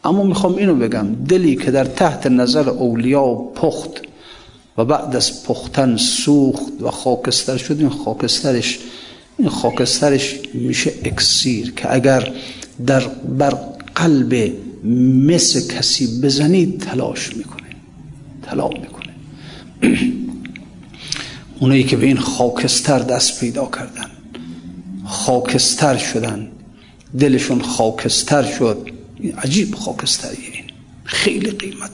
[0.04, 1.06] اما می‌خوام اینو بگم.
[1.28, 3.90] دلی که در تحت نظر اولیا پخت
[4.78, 8.78] و بعد از پختن سوخت و خاکستر شد این خاکسترش
[9.38, 12.32] این خاکسترش میشه اکسیر که اگر
[12.86, 13.02] در
[13.38, 13.54] بر
[13.94, 14.52] قلب
[14.84, 17.68] مس کسی بزنید تلاش می‌کنه.
[18.42, 19.14] طلا می‌کنه.
[21.60, 24.10] اونایی که به این خاکستر دست پیدا کردن
[25.04, 26.48] خاکستر شدن
[27.18, 28.90] دلشون خاکستر شد.
[29.38, 30.64] عجیب خاکستریه این.
[31.04, 31.90] خیلی قیمت.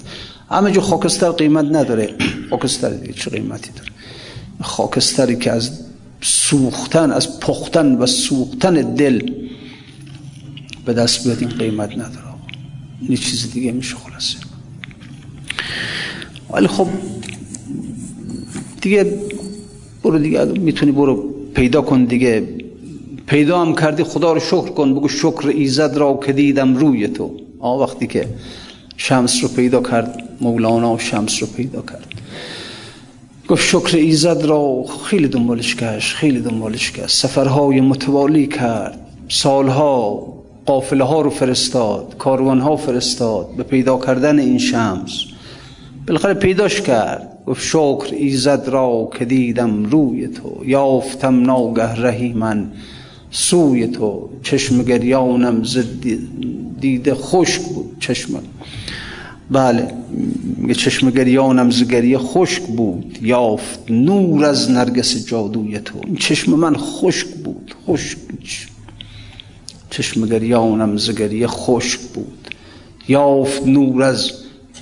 [0.51, 2.15] همه جو خاکستر قیمت نداره.
[2.51, 3.91] خاکستر دیگه چه قیمتی داره؟
[4.63, 5.81] خاکستری که از
[6.21, 9.31] سوختن از پختن و سوختن دل
[10.85, 12.26] به دست بیاد این قیمت نداره.
[13.09, 14.39] این چیز دیگه میشه خلاصه.
[16.51, 16.89] ولی خب
[18.81, 19.19] دیگه
[20.03, 22.49] برو دیگه می‌تونی برو پیدا کن دیگه.
[23.27, 27.31] پیدا هم کردی خدا رو شکر کن بگو شکر ایزد را که دیدم روی تو.
[27.59, 28.29] آه وقتی که
[28.97, 32.07] شمس رو پیدا کرد مولانا شمس رو پیدا کرد.
[33.49, 38.99] گفت شکر ایزد را خیلی دنبالش کش خیلی دنبالش کرد سفرهای متوالی کرد
[39.29, 40.27] سالها
[40.67, 45.25] قافله ها رو فرستاد کاروان ها فرستاد به پیدا کردن این شمس.
[46.07, 52.71] بالاخره پیداش کرد گفت شکر ایزد را که دیدم روی تو یافتم ناگه رهی من
[53.31, 54.29] سوی تو.
[54.43, 55.63] چشم گریانم
[56.81, 58.41] دیده خشک بود چشم
[59.51, 59.89] بله
[60.77, 66.01] چشم گریانم زگریه خشک بود یافت نور از نرگس جادوی تو.
[66.19, 68.19] چشم من خشک بود خشک
[69.97, 72.49] چشم گریانم زگریه خشک بود.
[73.09, 74.33] یافت نور از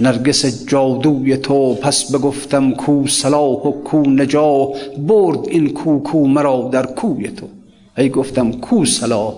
[0.00, 4.68] نرگس جادوی تو پس بگفتم کو صلاح و کو نجا
[5.08, 7.46] برد این کو کو مرا در کوی تو.
[7.98, 9.34] ای گفتم کو صلاح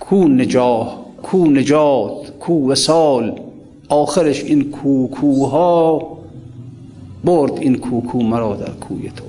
[0.00, 3.40] کو نجاه کو نجات کو وسال
[3.88, 6.02] آخرش این کوکوها
[7.24, 9.24] برد این کوکو مرا در کوی تو.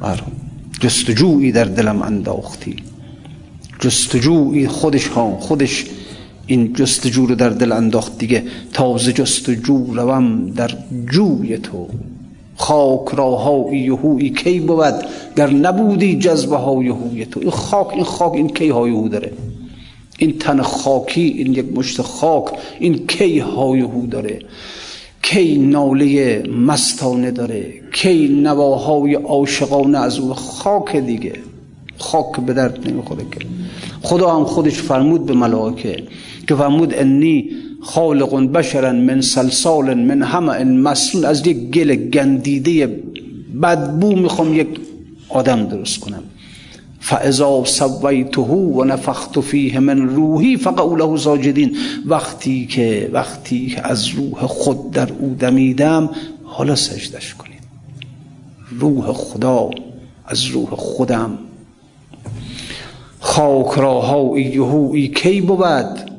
[0.00, 0.35] بله.
[0.80, 2.76] جستجویی در دلم انداختی.
[3.80, 5.84] جستجویی خودش ها خودش
[6.46, 8.44] این جستجو رو در دل انداخت دیگه.
[8.72, 10.70] تازه جستجو روم در
[11.12, 11.88] جوی تو.
[12.56, 14.94] خاک را هایی هوی کی بود؟
[15.36, 17.40] گر نبودی جذبه های هوی تو.
[17.40, 19.32] این خاک این خاک این کی های هو داره.
[20.18, 22.44] این تن خاکی این یک مشت خاک
[22.80, 24.38] این کی های هو داره.
[25.26, 31.32] کی ناله مستانه داره کی نواهای عاشقانه از او خاک دیگه
[31.98, 33.46] خاک به درد نمی‌خوره که.
[34.02, 36.02] خدا هم خودش فرمود به ملائکه
[36.48, 37.50] که فرمود انی
[37.80, 41.24] خالق بشرا من سلسال من همه مسنون.
[41.24, 42.86] از یک گل گندیده
[43.62, 44.68] بدبو می‌خوام یک
[45.28, 46.22] آدم درست کنم.
[47.06, 51.76] فاذا سویته و نفخت فیه من روحی فقعوا له ساجدین
[52.06, 56.10] وقتی که وقتی که از روح خود در او دمیدم
[56.44, 57.62] حالا سجدش کنید.
[58.70, 59.70] روح خدا
[60.26, 61.38] از روح خودم.
[63.20, 66.10] خاک را ای کی بود؟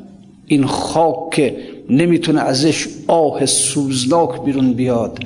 [0.45, 1.57] این خاک که
[1.89, 5.19] نمی‌تونه ازش آه سوزناک بیرون بیاد.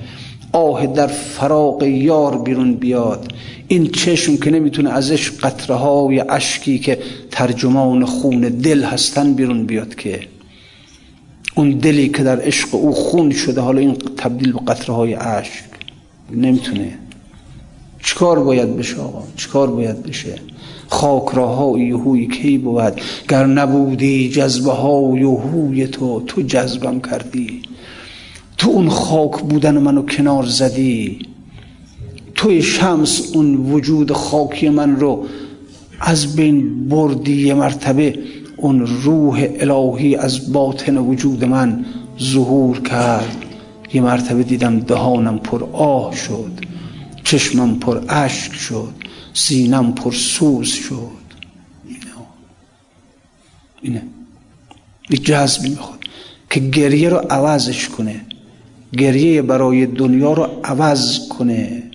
[0.54, 3.34] آه در فراق یار بیرون بیاد.
[3.72, 7.00] این چشم که نمی‌تونه ازش قطره های اشکی که
[7.32, 10.20] ترجمان خون دل هستن بیرون بیاد که
[11.56, 15.64] اون دلی که در عشق او خون شده حالا این تبدیل به قطره های اشک
[16.32, 16.98] نمی‌تونه.
[18.04, 20.36] چکار باید بشه آقا؟ چکار باید بشه؟
[20.88, 27.62] خاک راهای هوی کی بود؟ گر نبودی جذبه های هوی تو تو جذبم کردی.
[28.58, 31.31] تو اون خاک بودن منو کنار زدی.
[32.42, 35.26] توی شمس اون وجود خاکی من رو
[36.00, 38.20] از بین بردی مرتبه
[38.58, 41.86] اون روح الهی از باطن وجود من
[42.20, 43.46] ظهور کرد.
[43.94, 46.52] یه مرتبه دیدم دهانم پر آه شد
[47.24, 48.94] چشمم پر اشک شد
[49.34, 51.22] سینم پر سوز شد.
[53.82, 54.04] اینه.
[55.10, 56.00] یه جذبی می‌خواد
[56.50, 58.22] که گریه رو عوضش کنه
[58.98, 61.91] گریه برای دنیا رو عوض کنه.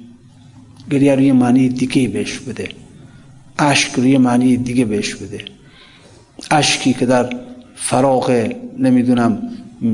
[0.91, 2.69] گریه رو یه معنی دیگه بهش بده.
[3.59, 5.41] عشق رو یه معنی دیگه بهش بده.
[6.51, 7.37] اشکی که در
[7.75, 9.43] فراغ نمی‌دونم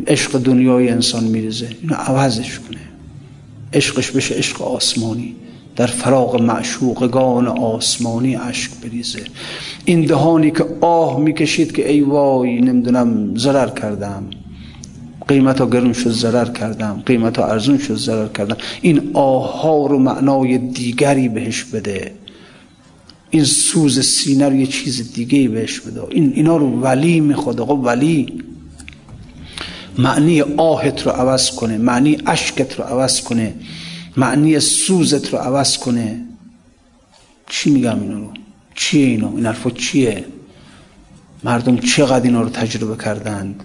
[0.07, 2.79] عشق دنیای انسان میریزه اینو عوضش کنه.
[3.73, 5.35] عشقش بشه عشق آسمانی.
[5.77, 9.23] در فراغ معشوقگان آسمانی اشک بریزه.
[9.85, 14.31] این دهانی که آه می‌کشید که ای وای نمی‌دونم ضرر کردم.
[15.29, 17.03] قیمت ها گرون شد ضرر کردم.
[17.07, 18.57] قیمت ها ارزون شد ضرر کردم.
[18.81, 22.15] این آه ها رو معنای دیگری بهش بده.
[23.31, 26.03] این سوز سینه رو یه چیز دیگه بهش بده.
[26.11, 27.61] این اینا رو ولی می‌خواد.
[27.61, 28.43] آقا ولی.
[29.99, 31.79] معنی آهت رو عوض کنه.
[31.79, 33.55] معنی اشکت رو عوض کنه.
[34.17, 36.21] معنی سوزت رو عوض کنه.
[37.49, 38.31] چی میگم اینو رو؟
[38.75, 40.25] چیه اینو این حرفا چیه؟
[41.45, 43.63] مردم چقدر اینا رو تجربه کردند؟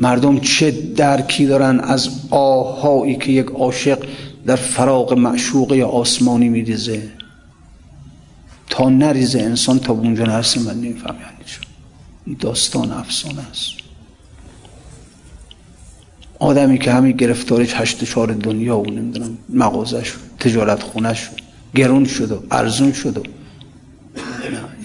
[0.00, 3.98] مردم چه درکی دارن از آهایی که یک عاشق
[4.46, 7.02] در فراغ معشوقه آسمانی میریزه؟
[8.70, 11.32] تا نریزه انسان تا اونجا نرسه من نمیفهم یعنی
[12.26, 13.72] این داستان افسانه است.
[16.38, 21.30] آدمی که همین گرفتارش هشت چهار دنیا و نمی‌دونم مغازش تجارت خونش
[21.74, 23.22] گرون شد و ارزون شد و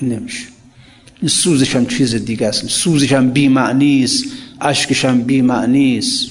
[0.02, 0.46] این نمیشه.
[1.22, 2.68] این سوزش هم چیز دیگه است.
[2.68, 4.26] سوزش هم بی معنی است.
[4.62, 6.30] اشکش هم بی معنی است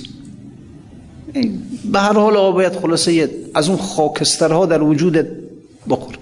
[1.93, 5.27] به هر حال باید خلاصه از اون خاکسترها در وجودت
[5.89, 6.19] بخور.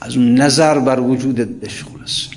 [0.00, 2.36] از اون نظر بر وجودت بش خلاصه.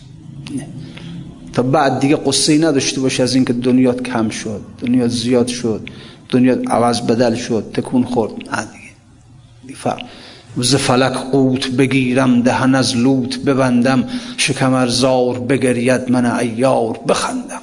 [1.53, 5.89] تا بعد دیگه قصه نداشته باشه از اینکه دنیات کم شد دنیات زیاد شد
[6.29, 8.31] دنیات عوض بدل شد تکون خورد.
[8.31, 8.67] نه
[9.67, 9.79] دیگه.
[10.57, 14.03] ز فلک قوت بگیرم دهن از لوت ببندم
[14.37, 17.61] شکم زار بگرید من ایار بخندم.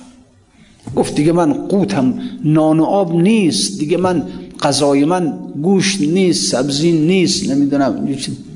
[0.97, 4.23] گفت دیگه من قوتم نان و آب نیست دیگه من
[4.63, 8.09] غذای من گوشت نیست سبزی نیست نمی‌دونم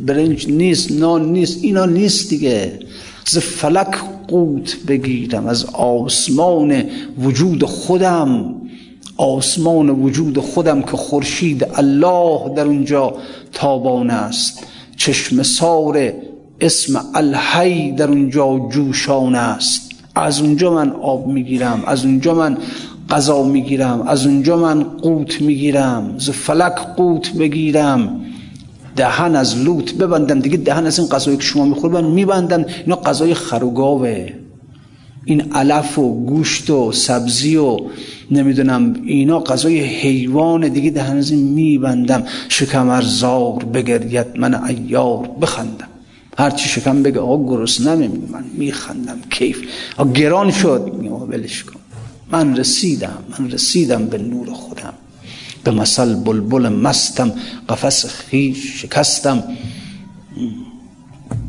[0.06, 2.78] برنج نیست نان نیست اینا نیست دیگه.
[3.26, 3.96] ز فلک
[4.28, 6.82] قوت بگیرم از آسمان
[7.22, 8.54] وجود خودم
[9.16, 13.14] آسمان وجود خودم که خورشید الله در اونجا
[13.52, 14.66] تابان است.
[14.96, 16.12] چشم سار
[16.60, 19.89] اسم الحی در اونجا جوشان است.
[20.14, 22.58] از اونجا من آب می‌گیرم از اونجا من
[23.10, 28.20] غذا می‌گیرم از اونجا من قوت می‌گیرم ز فلک قوت بگیرم.
[28.96, 32.64] دهن از لوت ببندم دیگه دهن از این غذایی که شما می‌خورید من میبندم.
[32.84, 34.28] اینا غذای خروگاوه.
[35.24, 37.78] این علف و گوشت و سبزی و
[38.30, 42.22] نمی‌دونم اینا غذای حیوان دیگه دهن از این میبندم.
[42.48, 45.89] شکم ارزار بگرید من ایار بخندم.
[46.40, 48.28] هرچی شکم بگه آقا گرس نمیم.
[48.32, 49.58] من میخندم کیف.
[49.96, 50.92] آقا گران شد.
[50.98, 51.80] میگم ولش کن.
[52.32, 54.94] من رسیدم من رسیدم به نور خودم.
[55.64, 57.32] به مثل بلبل مستم
[57.68, 59.42] قفس خیش شکستم.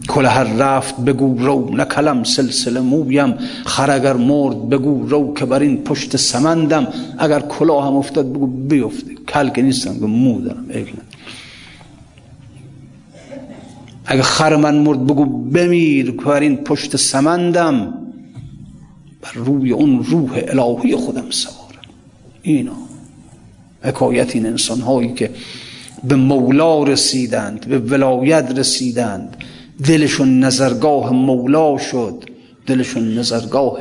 [0.08, 3.34] کل هر رفت بگو رو نکلم سلسله مویم.
[3.66, 6.88] خر اگر مرد بگو رو که بر این پشت سمندم.
[7.20, 9.16] اگر کلاه هم افتاد بگو بیفته.
[9.28, 10.66] کل که نیستم که مو دارم
[14.06, 17.94] اگر خر من مرد بگو بمیر که این پشت سمندم
[19.22, 21.82] بر روی اون روح الهی خودم سوارم.
[22.42, 22.76] اینا
[23.84, 25.32] حکایت این انسان هایی که
[26.04, 29.38] به مولا رسیدند به ولایت رسیدند.
[29.86, 32.24] دلشون نظرگاه مولا شد
[32.68, 33.80] دلشون نظرگاه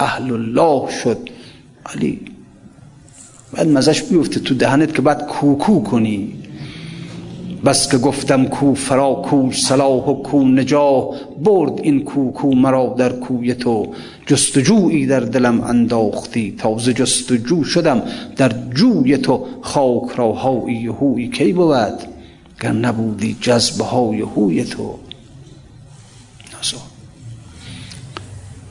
[0.00, 1.30] اهل الله شد.
[1.86, 2.20] علی
[3.52, 6.34] بعد مزش بیفته تو دهنت که بعد کوکو کنی.
[7.64, 11.10] بس که گفتم کو فرا کو صلاح و کو نجاه
[11.44, 13.86] برد این کو کو مرا در کوی تو.
[14.26, 18.02] جستجویی در دلم انداختی تازه جستجو شدم
[18.36, 19.46] در جوی تو.
[19.62, 21.98] خاک را هایی هوی کی بود؟
[22.60, 24.94] گر نبودی جذبه های هوی تو.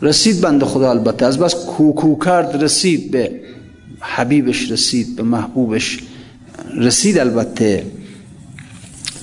[0.01, 1.25] رسید بند خدا البته.
[1.25, 3.31] از بس کوکو کرد رسید به
[3.99, 5.99] حبیبش رسید به محبوبش.
[6.75, 7.96] رسید البته.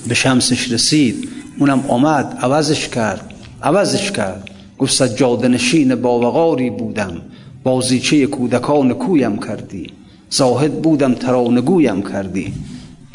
[0.07, 1.29] به شمسش رسید
[1.59, 3.33] اونم آمد عوضش کرد
[3.63, 4.49] عوضش کرد.
[4.77, 7.21] گفت سجاد نشین باوقاری بودم
[7.63, 9.87] بازیچه کودکان کویم کردی
[10.29, 12.53] زاهد بودم ترانگویم کردی.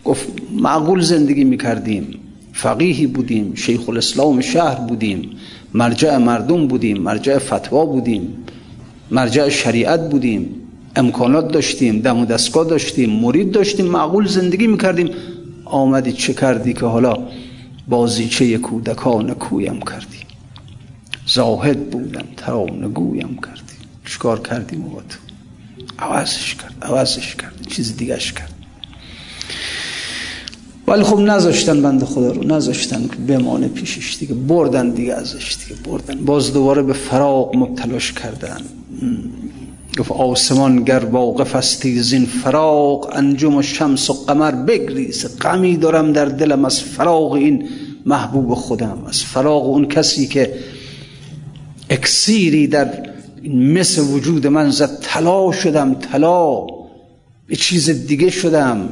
[0.04, 2.14] گفت معقول زندگی می‌کردیم
[2.52, 5.30] فقیهی بودیم شیخ الاسلام شهر بودیم
[5.74, 8.28] مرجع مردم بودیم مرجع فتوا بودیم
[9.10, 10.54] مرجع شریعت بودیم
[10.96, 15.10] امکانات داشتیم دم و دستگاه داشتیم مرید داشتیم معقول زندگی می‌کردیم.
[15.70, 17.16] آمدی چه کردی که حالا
[17.88, 20.20] بازیچه کودکان کویم کردی؟
[21.26, 23.76] زاهد بودم ترانگویم کردی.
[24.06, 25.18] چیکار کردیم با تو؟
[25.98, 28.54] عوضش کرد عوضش کرد چیز دیگهش کرد.
[30.86, 35.80] ولی خب نذاشتن بند خدا رو نذاشتن که بمانه پیشش دیگه بردن دیگه ازش دیگه
[35.82, 36.24] بردن.
[36.24, 38.60] باز دوباره به فراغ مبتلاش کردن.
[39.98, 45.38] گفت آسمان گر واقف استی زین فراغ انجم و شمس و قمر بگریز.
[45.38, 47.68] غمی دارم در دلم از فراغ این
[48.06, 50.54] محبوب خودم از فراغ اون کسی که
[51.90, 53.10] اکسیری در
[53.54, 54.98] مثل وجود من زد.
[55.02, 56.66] طلا شدم طلا.
[57.46, 58.88] به چیز دیگه شدم.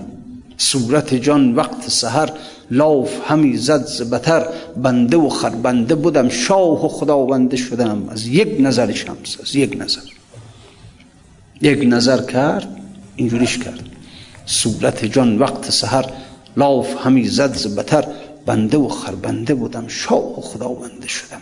[0.57, 2.31] صورت جان وقت سحر
[2.71, 4.47] لاف همی زد بتر.
[4.77, 8.09] بنده و خربنده بودم شاه و خداونده شدم.
[8.09, 10.18] از یک نظر شمس از یک نظر.
[11.63, 12.69] یک نظر کرد
[13.17, 13.83] اینجوریش کرد.
[14.47, 16.05] صورت جان وقت سحر
[16.57, 18.05] لاف همی زد بتر
[18.47, 21.41] بنده و خربنده بودم شاه خداونده شدم.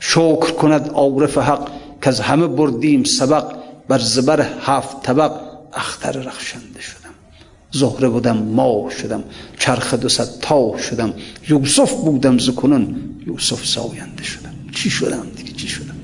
[0.00, 1.68] شکر کند عارف حق
[2.02, 3.56] که از همه بردیم سبق
[3.88, 5.32] بر زبر هفت طبق
[5.72, 7.14] اختر رخشنده شدم.
[7.70, 9.24] زهره بودم ماه شدم
[9.58, 11.12] چرخ دو صد تا شدم.
[11.48, 14.54] یوسف بودم زکنون یوسف ساینده شدم.
[14.74, 15.97] چی شدم دیگه؟ چی شدم؟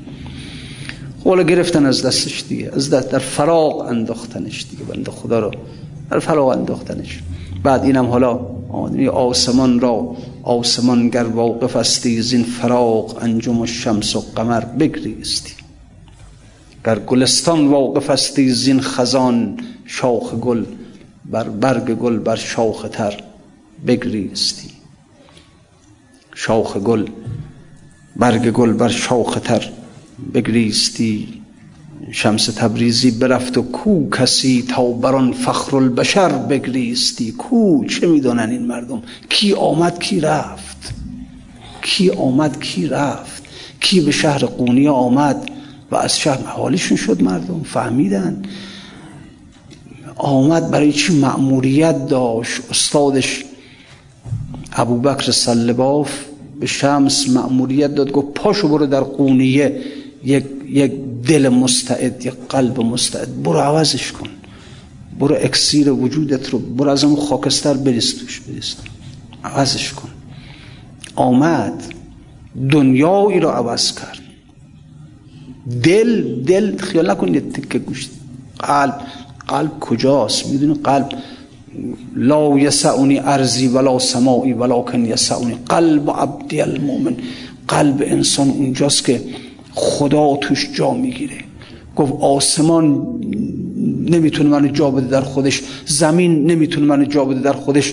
[1.25, 2.71] حالا گرفتن از دستش دیگه.
[2.75, 5.51] از دست در فراغ انداختنش دیگه بنده خدا رو.
[6.11, 7.21] در فراغ انداختنش.
[7.63, 8.41] بعد اینم حالا
[9.13, 15.53] آسمان را آسمان گر واقف استی زین فراغ انجم و شمس و قمر بگریستی.
[16.87, 19.57] گر گلستان واقف استی زین خزان
[19.87, 20.65] شاخ گل
[21.25, 23.21] بر برگ گل بر شاخ تر
[23.87, 24.71] بگریستی.
[26.35, 27.07] شاخ گل
[28.17, 29.71] برگ گل بر شاخ تر
[30.35, 31.29] بگریستی
[32.13, 38.67] شمس تبریزی برفت و کو کسی تا بران فخر البشر بگریستی؟ کو؟ چه می‌دونن این
[38.67, 40.95] مردم؟ کی آمد کی رفت؟
[41.83, 43.43] کی آمد کی رفت؟
[43.81, 45.51] کی به شهر قونیه آمد؟
[45.91, 48.43] و از شهر حالیشون شد مردم فهمیدن.
[50.17, 53.45] آمد برای چی مأموریت داشت؟ استادش
[54.73, 56.11] ابوبکر سلباف
[56.61, 59.83] به شمس مأموریت داد گفت پاشو برو در قونیه.
[60.25, 60.93] یک, یک
[61.27, 63.43] دل مستعد یک قلب مستعد.
[63.43, 64.29] برو عوضش کن.
[65.21, 68.75] برو اکسیر وجودت رو برو از اون خاکستر بریز توش بریز.
[69.45, 70.09] عوضش کن.
[71.17, 71.83] آمد.
[72.71, 74.19] دنیایی رو عوض کرد.
[75.83, 78.11] دل دل خیال نکنید تکه گوشت
[78.59, 79.01] قلب
[79.49, 81.09] قلب کجاست؟ می‌دونی قلب؟
[82.17, 85.55] لا یسعونی ارزی ولا سماعی ولکن یسعونی.
[85.69, 87.17] قلب عبدی المؤمن.
[87.69, 89.23] قلب انسان اونجاست که
[89.75, 91.37] خدا توش جا می‌گیره.
[91.97, 92.85] گفت آسمان
[94.09, 97.93] نمی‌تونه منو جا بده در خودش زمین نمی‌تونه منو جا بده در خودش.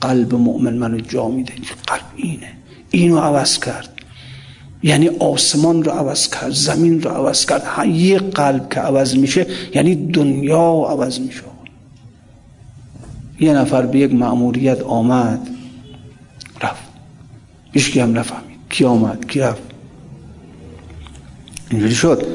[0.00, 1.52] قلب مؤمن منو جا میده.
[1.86, 2.52] قلب اینه.
[2.90, 3.88] اینو عوض کرد.
[4.82, 7.86] یعنی آسمان رو عوض کرد زمین رو عوض کرد.
[7.88, 11.40] یه قلب که عوض میشه یعنی دنیا عوض میشه.
[13.40, 15.48] یه نفر به یک معموریت آمد
[16.62, 16.84] رفت.
[17.72, 18.58] هیچ هم نفهمید.
[18.70, 19.73] کی آمد؟ کی رفت؟
[21.74, 22.26] اینجوری شد.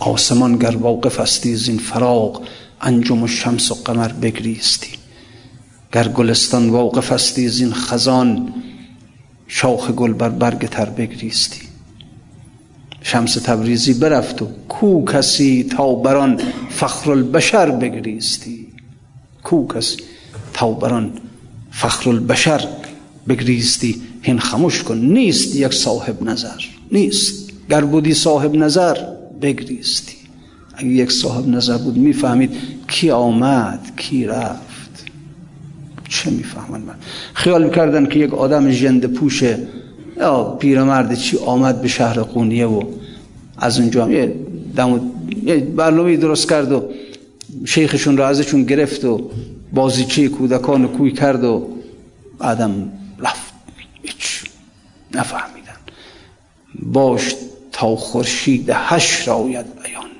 [0.00, 2.42] آسمان گر واقف استی زین فراغ
[2.80, 4.90] انجم و شمس و قمر بگریستی.
[5.92, 8.54] گر گلستان واقف استی زین خزان
[9.46, 11.60] شاخ گل بر برگ تر بگریستی.
[13.02, 16.40] شمس تبریزی برفت و کو کسی تا بران
[16.70, 18.66] فخر البشر بگریستی؟
[19.42, 19.96] کو کسی
[20.54, 21.12] تا بران
[21.70, 22.68] فخر البشر
[23.28, 26.60] بگریستی؟ هین خموش کن نیست یک صاحب نظر
[26.92, 27.39] نیست.
[27.70, 28.96] گر بودی صاحب نظر
[29.42, 30.16] بگریستی.
[30.74, 32.50] اگه یک صاحب نظر بود می‌فهمید
[32.88, 35.04] کی آمد کی رفت.
[36.08, 36.94] چه می‌فهمن من؟
[37.34, 39.58] خیال می‌کردن که یک آدم جند پوشه
[40.16, 42.82] یا پیرمرد چی آمد به شهر قونیه و
[43.58, 44.34] از اونجا یه
[45.44, 46.82] یه برنامه درست کرد و
[47.64, 49.30] شیخشون را ازشون گرفت و
[49.72, 51.68] بازیچه کودکان کوی کرد و
[52.38, 53.52] بعدم رفت.
[54.02, 54.44] هیچ.
[55.14, 55.76] نفهمیدن.
[56.82, 57.34] باش
[57.80, 60.10] تا خورشید حشر آید بیان.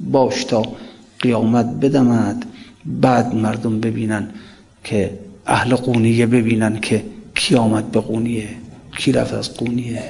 [0.00, 0.62] باش تا
[1.20, 2.44] قیامت بدمد.
[2.86, 4.28] بعد مردم ببینن
[4.84, 7.04] که اهل قونیه ببینن که
[7.34, 8.48] کی آمد به قونیه
[8.98, 10.02] کی رفت از قونیه؟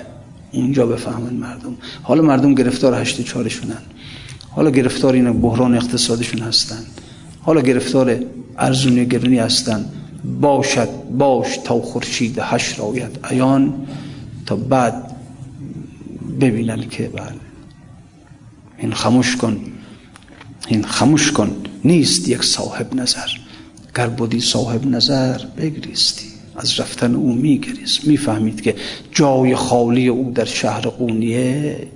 [0.52, 1.76] اونجا بفهمن مردم.
[2.02, 3.82] حالا مردم گرفتار هشت چارشونن
[4.50, 6.82] حالا گرفتار این بحران اقتصادشون هستن.
[7.40, 8.16] حالا گرفتار
[8.59, 9.84] ارزونی گرونی هستن.
[10.40, 10.88] باشد
[11.18, 13.74] باش تا خورشید حشر آید ایان
[14.46, 15.07] تا بعد
[16.41, 17.32] ببینن که بله.
[18.78, 19.61] این خموش کن.
[20.68, 21.57] این خموش کن.
[21.84, 23.28] نیست یک صاحب نظر.
[23.97, 26.26] گر بودی صاحب نظر بگریستی.
[26.57, 28.07] از رفتن او میگریست.
[28.07, 28.74] می‌فهمید که
[29.12, 31.89] جای خالی او در شهر قونیه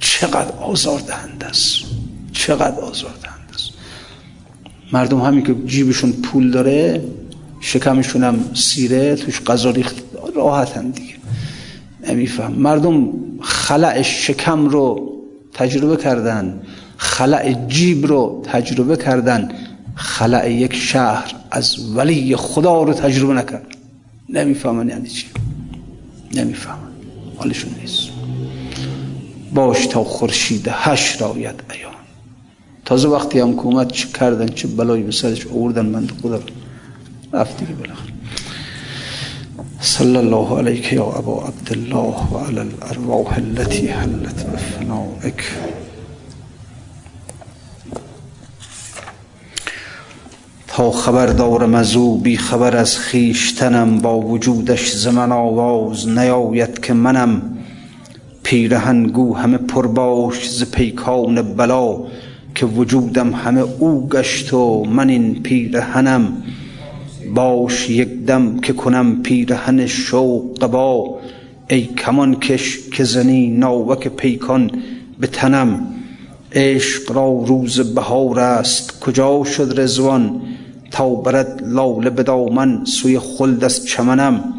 [0.00, 1.78] چقدر آزار دهنده است.
[2.32, 3.70] چقدر آزار دهنده است.
[4.92, 7.04] مردم همین که جیبشون پول داره
[7.60, 9.96] شکمشون هم سیره توش غذا ریخت
[10.36, 11.14] راحتن دیگه.
[12.08, 13.08] نمیفهم مردم
[13.40, 15.14] خلع شکم رو
[15.54, 16.60] تجربه کردن
[16.96, 19.52] خلع جیب رو تجربه کردن.
[19.94, 23.66] خلع یک شهر از ولی خدا رو تجربه نکرد.
[24.28, 25.26] نمی‌فهمن یعنی چی؟
[26.34, 26.78] نمی‌فهمن
[27.36, 28.08] حالشون نیست.
[29.54, 31.92] باش تا خورشید هش راید ایان
[32.84, 36.40] تازه وقتی هم حکومت چه کردن چه بلایی به سرش آوردن من خدا
[37.32, 38.13] رفت دیگه بالاخره.
[39.84, 45.42] صلى الله عليك يا أبا عبد الله وعلى الأرواح التي حلت بفنائك.
[50.68, 57.42] تا خبر دارم از بی خبر از خیشتنم با وجودش زمن آواز نیاید که منم.
[58.42, 61.98] پیرهنگو همه پرباش ز پیکان بلا
[62.54, 66.42] که وجودم همه او گشت و من این پیرهنم.
[67.34, 71.20] باش یک دم که کنم پیرهن شوق با
[71.70, 74.70] ای کمان کش که زنی ناوک پیکان
[75.20, 75.86] به تنم.
[76.52, 79.00] عشق را روز بهار است.
[79.00, 80.42] کجا شد رزوان
[80.90, 84.54] تا برد لاله به دامن سوی خلد از چمنم.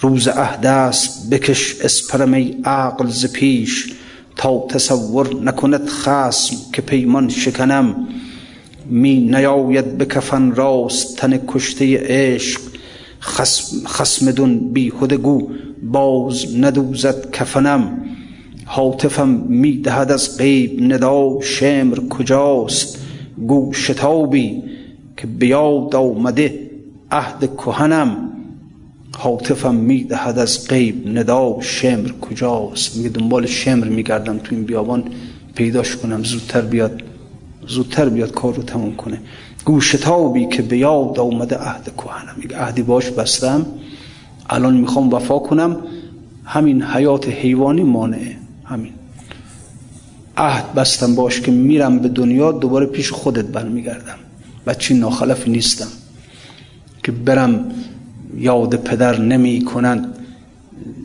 [0.00, 1.30] روز عهد است.
[1.30, 3.92] بکش اسپرم ای عقل ز پیش.
[4.36, 8.08] تا تصور نکند خصم که پیمان شکنم.
[8.86, 12.60] می نیاید به کفن راست تن کشته عشق
[13.24, 15.48] خسم, خسم دون بیهده گو
[15.82, 18.04] باز ندوزد کفنم.
[18.64, 22.98] حاطفم می دهد از غیب ندا شمر کجاست؟
[23.46, 24.62] گو شتابی
[25.16, 26.70] که بیاد آمده
[27.10, 28.30] عهد کهنم.
[29.16, 35.04] حاطفم می دهد از غیب ندا شمر کجاست؟ میگه دنبال شمر میگردم تو این بیابان
[35.54, 37.02] پیداش کنم زودتر بیاد.
[37.68, 39.20] زودتر بیاد کار رو تموم کنه.
[39.64, 43.66] گوشتابی که به یاد آمده عهد کهنم یک عهدی باش بستم.
[44.50, 45.76] الان می‌خوام وفا کنم.
[46.44, 48.36] همین حیات حیوانی مانعه.
[48.64, 48.92] همین.
[50.36, 54.18] عهد بستم باش که میرم به دنیا دوباره پیش خودت برمیگردم.
[54.66, 55.88] بچه ناخلفی نیستم.
[57.02, 57.64] که برم
[58.36, 60.14] یاد پدر نمی کنند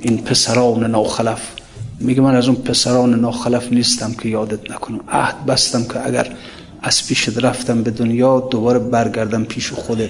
[0.01, 1.58] این پسران ناخلف.
[1.99, 4.99] میگه من از اون پسران ناخلف نیستم که یادت نکنم.
[5.07, 6.35] عهد بستم که اگر
[6.81, 10.09] از پیشت رفتم به دنیا دوباره برگردم پیش خودت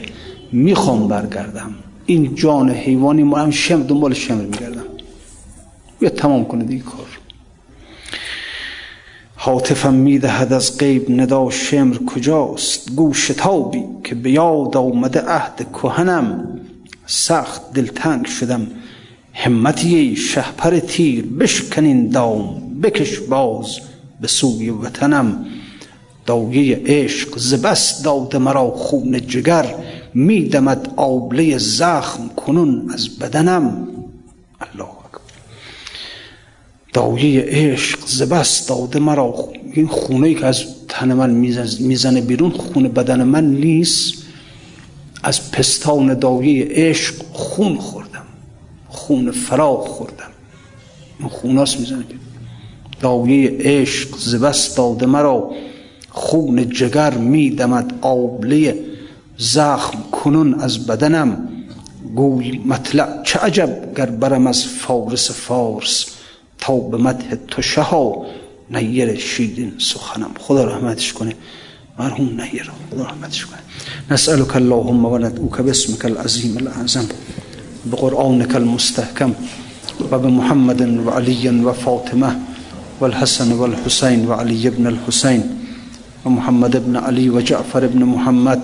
[0.52, 1.76] می‌خوام برگردم.
[2.06, 4.84] این جان حیوانی ما هم شم دنبال شمر میگردم.
[6.00, 7.08] بیا تمام کنه دیگه کار.
[9.36, 16.60] حاطفم می‌دهد از غیب ندا شمر کجاست؟ گوش تابی که به یاد آمده عهد کهنم.
[17.06, 18.68] سخت دلتنگ شدم.
[19.34, 23.80] همتی شهپر تیر بشکنین دام بکش باز
[24.22, 25.46] به سوی وطنم.
[26.26, 29.76] دایه عشق زبست داده مرا خون جگر
[30.14, 33.88] میدمد آبله زخم کنون از بدنم.
[34.60, 35.00] الله
[36.94, 39.36] دایه عشق زبست داده مرا
[39.74, 41.30] این خونه که از تن من
[41.80, 44.14] می‌زنه بیرون خون بدن من نیست.
[45.24, 48.09] از پستان دایه عشق خون خوردم
[49.10, 50.32] خون فراغ خوردم.
[51.20, 52.22] این خوناست می‌زنه بیرون
[53.02, 55.52] دایه عشق زبست داده مرا.
[56.10, 58.80] خون جگر می دمد آبله
[59.38, 61.50] زخم کنون از بدنم.
[62.16, 66.06] گوی مطلع چه عجب گر برم از فارس فارس
[66.58, 68.26] تا به مدح تو شها.
[68.70, 70.32] نیر شیرین سخنم.
[70.40, 71.34] خدا رحمتش کنه.
[72.00, 72.72] مرحوم نیر.
[72.92, 73.60] خدا رحمتش کنه.
[74.12, 77.06] نسألك اللهم وندعوك باسمك العظيم الأعظم.
[77.86, 79.34] بقرآنك المستحكم
[80.12, 82.40] وبمحمد وعلي وفاطمة
[83.02, 85.44] والحسن والحسين وعلي بن الحسين
[86.26, 88.62] ومحمد بن علي وجعفر بن محمد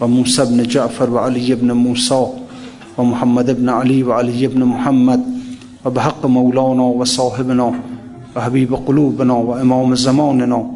[0.00, 2.26] وموسى بن جعفر وعلي بن موسى
[2.98, 5.20] ومحمد بن علي وعلي بن محمد
[5.84, 7.74] وبحق مولانا وصاحبنا
[8.36, 10.70] وحبيب قلوبنا وإمام زماننا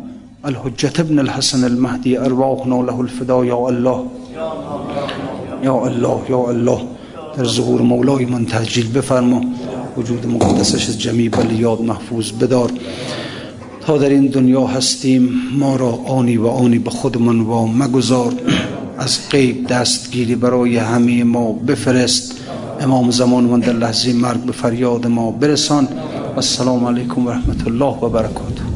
[0.46, 4.06] الحجة ابن الحسن المهدي أرواحنا له الفداء يا الله
[5.62, 6.80] يا الله يا الله.
[7.38, 9.40] در ظهور مولای من تهجیل بفرما.
[9.96, 12.70] وجود مقدسش از جمیع بلیاد محفوظ بدار.
[13.80, 18.34] تا در این دنیا هستیم ما را آنی و آنی به خودمان و مگذار.
[18.98, 22.40] از غیب دستگیری برای همه ما بفرست.
[22.80, 25.88] امام زمان من در لحظه مرگ به فریاد ما برسان.
[26.36, 28.67] السلام علیکم و رحمت الله و برکاته.